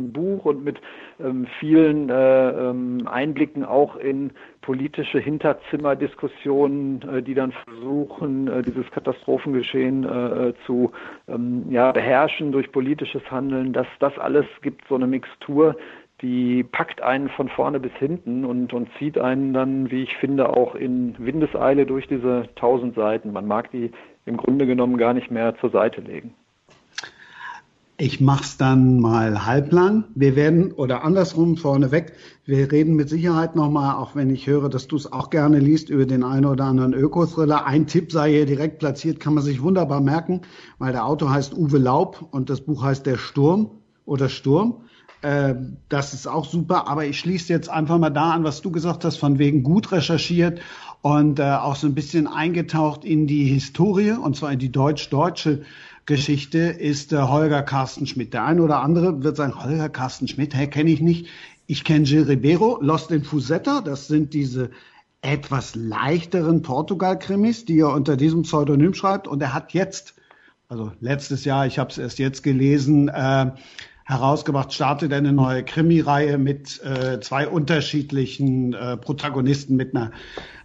Buch 0.00 0.44
und 0.44 0.64
mit 0.64 0.80
ähm, 1.20 1.46
vielen 1.58 2.10
äh, 2.10 2.50
ähm, 2.50 3.06
Einblicken 3.06 3.64
auch 3.64 3.96
in 3.96 4.32
politische 4.60 5.18
Hinterzimmerdiskussionen, 5.18 7.02
äh, 7.02 7.22
die 7.22 7.34
dann 7.34 7.52
versuchen, 7.52 8.48
äh, 8.48 8.62
dieses 8.62 8.90
Katastrophengeschehen 8.90 10.04
äh, 10.04 10.48
äh, 10.48 10.54
zu 10.66 10.92
ähm, 11.28 11.66
ja, 11.70 11.92
beherrschen 11.92 12.52
durch 12.52 12.72
politisches 12.72 13.22
Handeln. 13.30 13.72
Das, 13.72 13.86
das 14.00 14.18
alles 14.18 14.46
gibt 14.62 14.86
so 14.88 14.94
eine 14.94 15.06
Mixtur, 15.06 15.76
die 16.22 16.62
packt 16.62 17.02
einen 17.02 17.28
von 17.28 17.48
vorne 17.48 17.80
bis 17.80 17.92
hinten 17.98 18.44
und, 18.44 18.72
und 18.72 18.88
zieht 18.98 19.18
einen 19.18 19.52
dann, 19.52 19.90
wie 19.90 20.04
ich 20.04 20.16
finde, 20.16 20.56
auch 20.56 20.74
in 20.74 21.14
Windeseile 21.18 21.86
durch 21.86 22.06
diese 22.06 22.48
tausend 22.56 22.94
Seiten. 22.94 23.32
Man 23.32 23.46
mag 23.46 23.70
die 23.72 23.90
im 24.24 24.36
Grunde 24.36 24.66
genommen 24.66 24.96
gar 24.96 25.12
nicht 25.12 25.30
mehr 25.30 25.54
zur 25.58 25.70
Seite 25.70 26.00
legen. 26.00 26.34
Ich 27.96 28.20
mach's 28.20 28.56
dann 28.56 28.98
mal 28.98 29.46
halblang. 29.46 30.06
Wir 30.16 30.34
werden, 30.34 30.72
oder 30.72 31.04
andersrum 31.04 31.56
vorneweg, 31.56 32.14
wir 32.44 32.72
reden 32.72 32.96
mit 32.96 33.08
Sicherheit 33.08 33.54
nochmal, 33.54 33.94
auch 33.94 34.16
wenn 34.16 34.30
ich 34.30 34.48
höre, 34.48 34.68
dass 34.68 34.88
du 34.88 34.96
es 34.96 35.12
auch 35.12 35.30
gerne 35.30 35.60
liest, 35.60 35.90
über 35.90 36.04
den 36.04 36.24
einen 36.24 36.46
oder 36.46 36.64
anderen 36.64 36.92
Öko-Thriller. 36.92 37.66
Ein 37.66 37.86
Tipp 37.86 38.10
sei 38.10 38.32
hier 38.32 38.46
direkt 38.46 38.80
platziert, 38.80 39.20
kann 39.20 39.34
man 39.34 39.44
sich 39.44 39.62
wunderbar 39.62 40.00
merken, 40.00 40.40
weil 40.78 40.90
der 40.90 41.06
Autor 41.06 41.30
heißt 41.30 41.54
Uwe 41.56 41.78
Laub 41.78 42.26
und 42.32 42.50
das 42.50 42.62
Buch 42.62 42.82
heißt 42.82 43.06
Der 43.06 43.16
Sturm 43.16 43.70
oder 44.06 44.28
Sturm. 44.28 44.80
Äh, 45.22 45.54
das 45.88 46.14
ist 46.14 46.26
auch 46.26 46.46
super, 46.46 46.88
aber 46.88 47.06
ich 47.06 47.20
schließe 47.20 47.52
jetzt 47.52 47.68
einfach 47.68 47.98
mal 47.98 48.10
da 48.10 48.32
an, 48.32 48.42
was 48.42 48.60
du 48.60 48.72
gesagt 48.72 49.04
hast, 49.04 49.18
von 49.18 49.38
wegen 49.38 49.62
gut 49.62 49.92
recherchiert 49.92 50.60
und 51.00 51.38
äh, 51.38 51.44
auch 51.44 51.76
so 51.76 51.86
ein 51.86 51.94
bisschen 51.94 52.26
eingetaucht 52.26 53.04
in 53.04 53.28
die 53.28 53.44
Historie, 53.44 54.10
und 54.12 54.34
zwar 54.34 54.52
in 54.52 54.58
die 54.58 54.72
deutsch-deutsche 54.72 55.62
Geschichte 56.06 56.58
ist 56.58 57.12
äh, 57.12 57.18
Holger 57.18 57.62
Carsten 57.62 58.06
Schmidt. 58.06 58.34
Der 58.34 58.44
eine 58.44 58.62
oder 58.62 58.80
andere 58.80 59.22
wird 59.22 59.36
sagen, 59.36 59.62
Holger 59.62 59.88
Carsten 59.88 60.28
Schmidt, 60.28 60.54
hey, 60.54 60.68
kenne 60.68 60.90
ich 60.90 61.00
nicht. 61.00 61.28
Ich 61.66 61.84
kenne 61.84 62.04
Gil 62.04 62.24
Ribeiro, 62.24 62.78
Lost 62.82 63.10
in 63.10 63.24
Fusetta, 63.24 63.80
das 63.80 64.06
sind 64.06 64.34
diese 64.34 64.70
etwas 65.22 65.74
leichteren 65.74 66.60
Portugal-Krimis, 66.60 67.64
die 67.64 67.78
er 67.78 67.94
unter 67.94 68.18
diesem 68.18 68.42
Pseudonym 68.42 68.92
schreibt. 68.92 69.26
Und 69.26 69.40
er 69.40 69.54
hat 69.54 69.72
jetzt, 69.72 70.14
also 70.68 70.92
letztes 71.00 71.46
Jahr, 71.46 71.66
ich 71.66 71.78
habe 71.78 71.90
es 71.90 71.96
erst 71.96 72.18
jetzt 72.18 72.42
gelesen, 72.42 73.08
äh, 73.08 73.52
herausgebracht, 74.04 74.72
startet 74.72 75.12
eine 75.12 75.32
neue 75.32 75.64
Krimireihe 75.64 76.38
mit 76.38 76.82
äh, 76.84 77.20
zwei 77.20 77.48
unterschiedlichen 77.48 78.74
äh, 78.74 78.96
Protagonisten, 78.96 79.76
mit 79.76 79.94
einer 79.94 80.12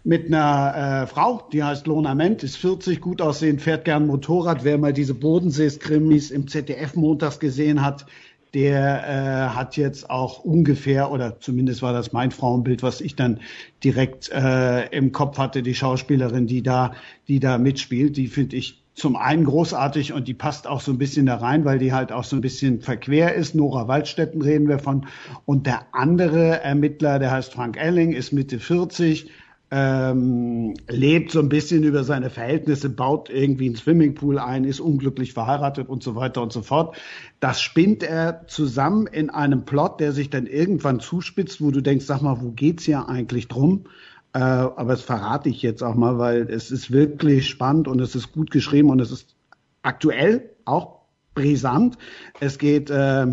mit 0.03 0.27
einer 0.27 1.03
äh, 1.03 1.07
Frau, 1.07 1.47
die 1.51 1.61
heißt 1.61 1.85
Lona 1.85 2.15
Ment, 2.15 2.41
ist 2.41 2.55
40, 2.55 3.01
gut 3.01 3.21
aussehend, 3.21 3.61
fährt 3.61 3.83
gern 3.83 4.07
Motorrad. 4.07 4.63
Wer 4.63 4.77
mal 4.77 4.93
diese 4.93 5.13
Bodensees-Krimis 5.13 6.31
im 6.31 6.47
ZDF 6.47 6.95
montags 6.95 7.39
gesehen 7.39 7.83
hat, 7.83 8.05
der 8.53 9.03
äh, 9.07 9.55
hat 9.55 9.77
jetzt 9.77 10.09
auch 10.09 10.39
ungefähr, 10.39 11.11
oder 11.11 11.39
zumindest 11.39 11.81
war 11.81 11.93
das 11.93 12.13
mein 12.13 12.31
Frauenbild, 12.31 12.81
was 12.81 13.01
ich 13.01 13.15
dann 13.15 13.41
direkt 13.83 14.29
äh, 14.31 14.87
im 14.87 15.11
Kopf 15.11 15.37
hatte, 15.37 15.61
die 15.61 15.75
Schauspielerin, 15.75 16.47
die 16.47 16.63
da, 16.63 16.93
die 17.27 17.39
da 17.39 17.57
mitspielt, 17.57 18.17
die 18.17 18.27
finde 18.27 18.55
ich 18.55 18.81
zum 18.93 19.15
einen 19.15 19.45
großartig 19.45 20.13
und 20.13 20.27
die 20.27 20.33
passt 20.33 20.67
auch 20.67 20.81
so 20.81 20.91
ein 20.91 20.97
bisschen 20.97 21.25
da 21.25 21.35
rein, 21.35 21.63
weil 21.65 21.79
die 21.79 21.93
halt 21.93 22.11
auch 22.11 22.23
so 22.23 22.35
ein 22.35 22.41
bisschen 22.41 22.81
verquer 22.81 23.33
ist. 23.33 23.55
Nora 23.55 23.87
Waldstetten 23.87 24.41
reden 24.41 24.67
wir 24.67 24.79
von. 24.79 25.05
Und 25.45 25.65
der 25.65 25.87
andere 25.93 26.61
Ermittler, 26.61 27.19
der 27.19 27.31
heißt 27.31 27.53
Frank 27.53 27.77
Elling, 27.77 28.11
ist 28.11 28.33
Mitte 28.33 28.59
40, 28.59 29.31
ähm, 29.71 30.73
lebt 30.87 31.31
so 31.31 31.39
ein 31.39 31.49
bisschen 31.49 31.83
über 31.83 32.03
seine 32.03 32.29
Verhältnisse, 32.29 32.89
baut 32.89 33.29
irgendwie 33.29 33.67
einen 33.67 33.75
Swimmingpool 33.75 34.39
ein, 34.39 34.63
ist 34.63 34.79
unglücklich 34.79 35.33
verheiratet 35.33 35.89
und 35.89 36.01
so 36.01 36.15
weiter 36.15 36.41
und 36.41 36.51
so 36.51 36.63
fort. 36.63 36.97
Das 37.39 37.61
spinnt 37.61 38.01
er 38.01 38.47
zusammen 38.47 39.05
in 39.05 39.29
einem 39.29 39.65
Plot, 39.65 39.99
der 39.99 40.11
sich 40.11 40.29
dann 40.29 40.47
irgendwann 40.47 40.99
zuspitzt, 40.99 41.61
wo 41.61 41.71
du 41.71 41.81
denkst, 41.81 42.05
sag 42.05 42.21
mal, 42.21 42.41
wo 42.41 42.51
geht's 42.51 42.83
hier 42.85 43.07
eigentlich 43.07 43.47
drum? 43.47 43.85
Äh, 44.33 44.39
aber 44.39 44.91
das 44.91 45.01
verrate 45.01 45.49
ich 45.49 45.61
jetzt 45.61 45.81
auch 45.83 45.95
mal, 45.95 46.17
weil 46.17 46.49
es 46.49 46.71
ist 46.71 46.91
wirklich 46.91 47.47
spannend 47.47 47.87
und 47.87 47.99
es 47.99 48.15
ist 48.15 48.31
gut 48.31 48.51
geschrieben 48.51 48.89
und 48.89 48.99
es 49.01 49.11
ist 49.11 49.35
aktuell 49.81 50.51
auch 50.65 50.99
brisant. 51.33 51.97
Es 52.39 52.57
geht 52.57 52.89
äh, 52.89 53.25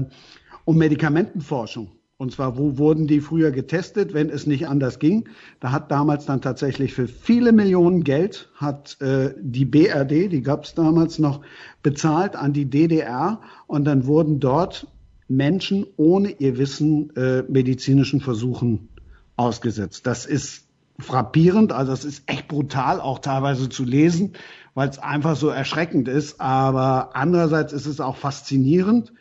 um 0.64 0.76
Medikamentenforschung. 0.78 1.92
Und 2.18 2.32
zwar, 2.32 2.56
wo 2.56 2.78
wurden 2.78 3.06
die 3.06 3.20
früher 3.20 3.50
getestet, 3.50 4.14
wenn 4.14 4.30
es 4.30 4.46
nicht 4.46 4.68
anders 4.68 4.98
ging? 4.98 5.28
Da 5.60 5.70
hat 5.70 5.90
damals 5.90 6.24
dann 6.24 6.40
tatsächlich 6.40 6.94
für 6.94 7.08
viele 7.08 7.52
Millionen 7.52 8.04
Geld 8.04 8.50
hat 8.54 8.98
äh, 9.02 9.34
die 9.38 9.66
BRD, 9.66 10.32
die 10.32 10.40
gab 10.40 10.64
es 10.64 10.74
damals 10.74 11.18
noch, 11.18 11.42
bezahlt 11.82 12.34
an 12.34 12.54
die 12.54 12.70
DDR 12.70 13.42
und 13.66 13.84
dann 13.84 14.06
wurden 14.06 14.40
dort 14.40 14.86
Menschen 15.28 15.86
ohne 15.98 16.30
ihr 16.30 16.56
Wissen 16.56 17.14
äh, 17.16 17.42
medizinischen 17.48 18.22
Versuchen 18.22 18.88
ausgesetzt. 19.36 20.06
Das 20.06 20.24
ist 20.24 20.65
frappierend, 20.98 21.72
also 21.72 21.92
es 21.92 22.04
ist 22.04 22.22
echt 22.26 22.48
brutal 22.48 23.00
auch 23.00 23.18
teilweise 23.18 23.68
zu 23.68 23.84
lesen, 23.84 24.32
weil 24.74 24.88
es 24.88 24.98
einfach 24.98 25.36
so 25.36 25.48
erschreckend 25.48 26.08
ist. 26.08 26.40
Aber 26.40 27.10
andererseits 27.14 27.72
ist 27.72 27.86
es 27.86 28.00
auch 28.00 28.16
faszinierend 28.16 29.12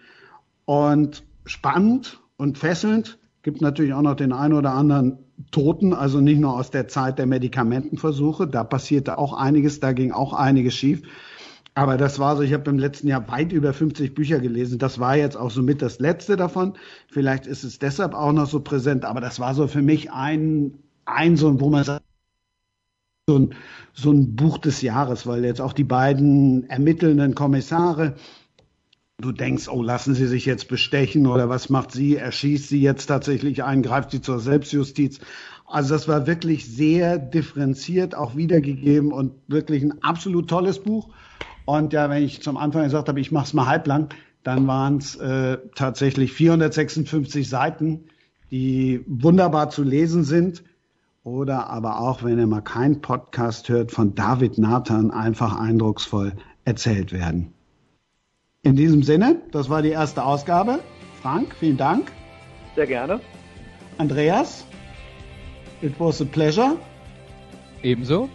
und 0.66 1.24
spannend 1.46 2.20
und 2.38 2.58
fesselnd. 2.58 3.20
Gibt 3.44 3.62
natürlich 3.62 3.94
auch 3.94 4.02
noch 4.02 4.16
den 4.16 4.34
einen 4.34 4.54
oder 4.54 4.74
anderen 4.74 5.20
Toten, 5.52 5.94
also 5.94 6.22
nicht 6.22 6.40
nur 6.40 6.54
aus 6.54 6.72
der 6.72 6.88
Zeit 6.88 7.20
der 7.20 7.26
Medikamentenversuche. 7.26 8.48
Da 8.48 8.64
passierte 8.64 9.18
auch 9.18 9.34
einiges, 9.34 9.80
da 9.80 9.92
ging 9.92 10.12
auch 10.12 10.34
einiges 10.34 10.74
schief. 10.74 11.04
Aber 11.78 11.98
das 11.98 12.20
war 12.20 12.38
so, 12.38 12.42
ich 12.42 12.54
habe 12.54 12.70
im 12.70 12.80
letzten 12.80 13.10
Jahr 13.10 13.30
weit 13.30 13.52
über 13.52 13.74
50 13.74 14.16
Bücher 14.16 14.40
gelesen. 14.40 14.80
Das 14.80 14.98
war 14.98 15.18
jetzt 15.18 15.36
auch 15.36 15.52
so 15.52 15.62
mit 15.62 15.82
das 15.82 16.00
letzte 16.00 16.38
davon. 16.38 16.74
Vielleicht 17.10 17.48
ist 17.48 17.66
es 17.66 17.80
deshalb 17.80 18.14
auch 18.14 18.32
noch 18.32 18.48
so 18.48 18.62
präsent, 18.62 19.04
aber 19.04 19.20
das 19.20 19.42
war 19.42 19.54
so 19.54 19.68
für 19.68 19.82
mich 19.82 20.10
ein, 20.10 20.80
ein 21.06 21.38
so, 21.38 21.60
wo 21.60 21.70
man 21.70 21.84
sagt, 21.84 22.06
so 23.28 23.40
ein, 23.40 23.56
so 23.94 24.12
ein 24.12 24.36
Buch 24.36 24.58
des 24.58 24.82
Jahres, 24.82 25.26
weil 25.26 25.44
jetzt 25.46 25.62
auch 25.62 25.74
die 25.74 25.84
beiden 25.84 26.70
ermittelnden 26.70 27.34
Kommissare, 27.34 28.16
du 29.18 29.32
denkst, 29.32 29.68
oh, 29.68 29.82
lassen 29.82 30.14
sie 30.14 30.28
sich 30.28 30.46
jetzt 30.46 30.68
bestechen 30.68 31.26
oder 31.26 31.50
was 31.50 31.70
macht 31.70 31.92
sie? 31.92 32.18
Erschießt 32.18 32.70
sie 32.70 32.82
jetzt 32.82 33.08
tatsächlich 33.08 33.64
einen, 33.64 33.82
greift 33.82 34.12
sie 34.12 34.22
zur 34.22 34.40
Selbstjustiz? 34.40 35.20
Also 35.66 35.96
das 35.96 36.08
war 36.08 36.28
wirklich 36.28 36.66
sehr 36.66 37.18
differenziert 37.18 38.16
auch 38.16 38.36
wiedergegeben 38.36 39.12
und 39.12 39.34
wirklich 39.48 39.84
ein 39.84 40.04
absolut 40.04 40.50
tolles 40.50 40.80
Buch. 40.80 41.10
Und 41.66 41.94
ja, 41.94 42.10
wenn 42.10 42.24
ich 42.24 42.44
zum 42.44 42.58
Anfang 42.58 42.84
gesagt 42.84 43.08
habe, 43.08 43.20
ich 43.20 43.32
mache 43.32 43.46
es 43.46 43.54
mal 43.54 43.66
halblang, 43.66 44.10
dann 44.44 44.68
waren 44.68 44.98
es 44.98 45.16
äh, 45.16 45.58
tatsächlich 45.74 46.34
456 46.34 47.50
Seiten, 47.50 48.04
die 48.52 49.04
wunderbar 49.08 49.72
zu 49.72 49.82
lesen 49.82 50.24
sind. 50.24 50.64
Oder 51.26 51.72
aber 51.72 52.00
auch, 52.02 52.22
wenn 52.22 52.38
ihr 52.38 52.46
mal 52.46 52.62
keinen 52.62 53.02
Podcast 53.02 53.68
hört, 53.68 53.92
von 53.92 54.14
David 54.14 54.60
Nathan 54.60 55.10
einfach 55.10 55.60
eindrucksvoll 55.60 56.34
erzählt 56.66 57.12
werden. 57.12 57.52
In 58.62 58.76
diesem 58.76 59.02
Sinne, 59.02 59.42
das 59.52 59.68
war 59.68 59.82
die 59.82 59.90
erste 59.90 60.24
Ausgabe. 60.24 60.82
Frank, 61.24 61.56
vielen 61.60 61.78
Dank. 61.78 62.12
Sehr 62.76 62.86
gerne. 62.86 63.20
Andreas, 63.98 64.68
it 65.82 66.00
was 66.00 66.22
a 66.22 66.26
pleasure. 66.26 66.78
Ebenso. 67.82 68.30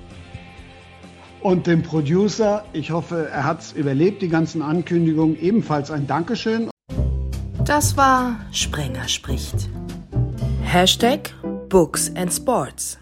Und 1.42 1.68
dem 1.68 1.85
Producer, 1.85 2.64
ich 2.72 2.90
hoffe, 2.90 3.29
er 3.33 3.44
hat 3.44 3.61
es 3.61 3.72
überlebt, 3.72 4.20
die 4.20 4.29
ganzen 4.29 4.62
Ankündigungen, 4.62 5.40
ebenfalls 5.40 5.92
ein 5.92 6.09
Dankeschön. 6.09 6.68
Das 7.64 7.96
war 7.96 8.40
Sprenger 8.50 9.07
spricht. 9.07 9.68
Hashtag 10.64 11.33
Books 11.70 12.11
and 12.16 12.33
Sports. 12.33 12.99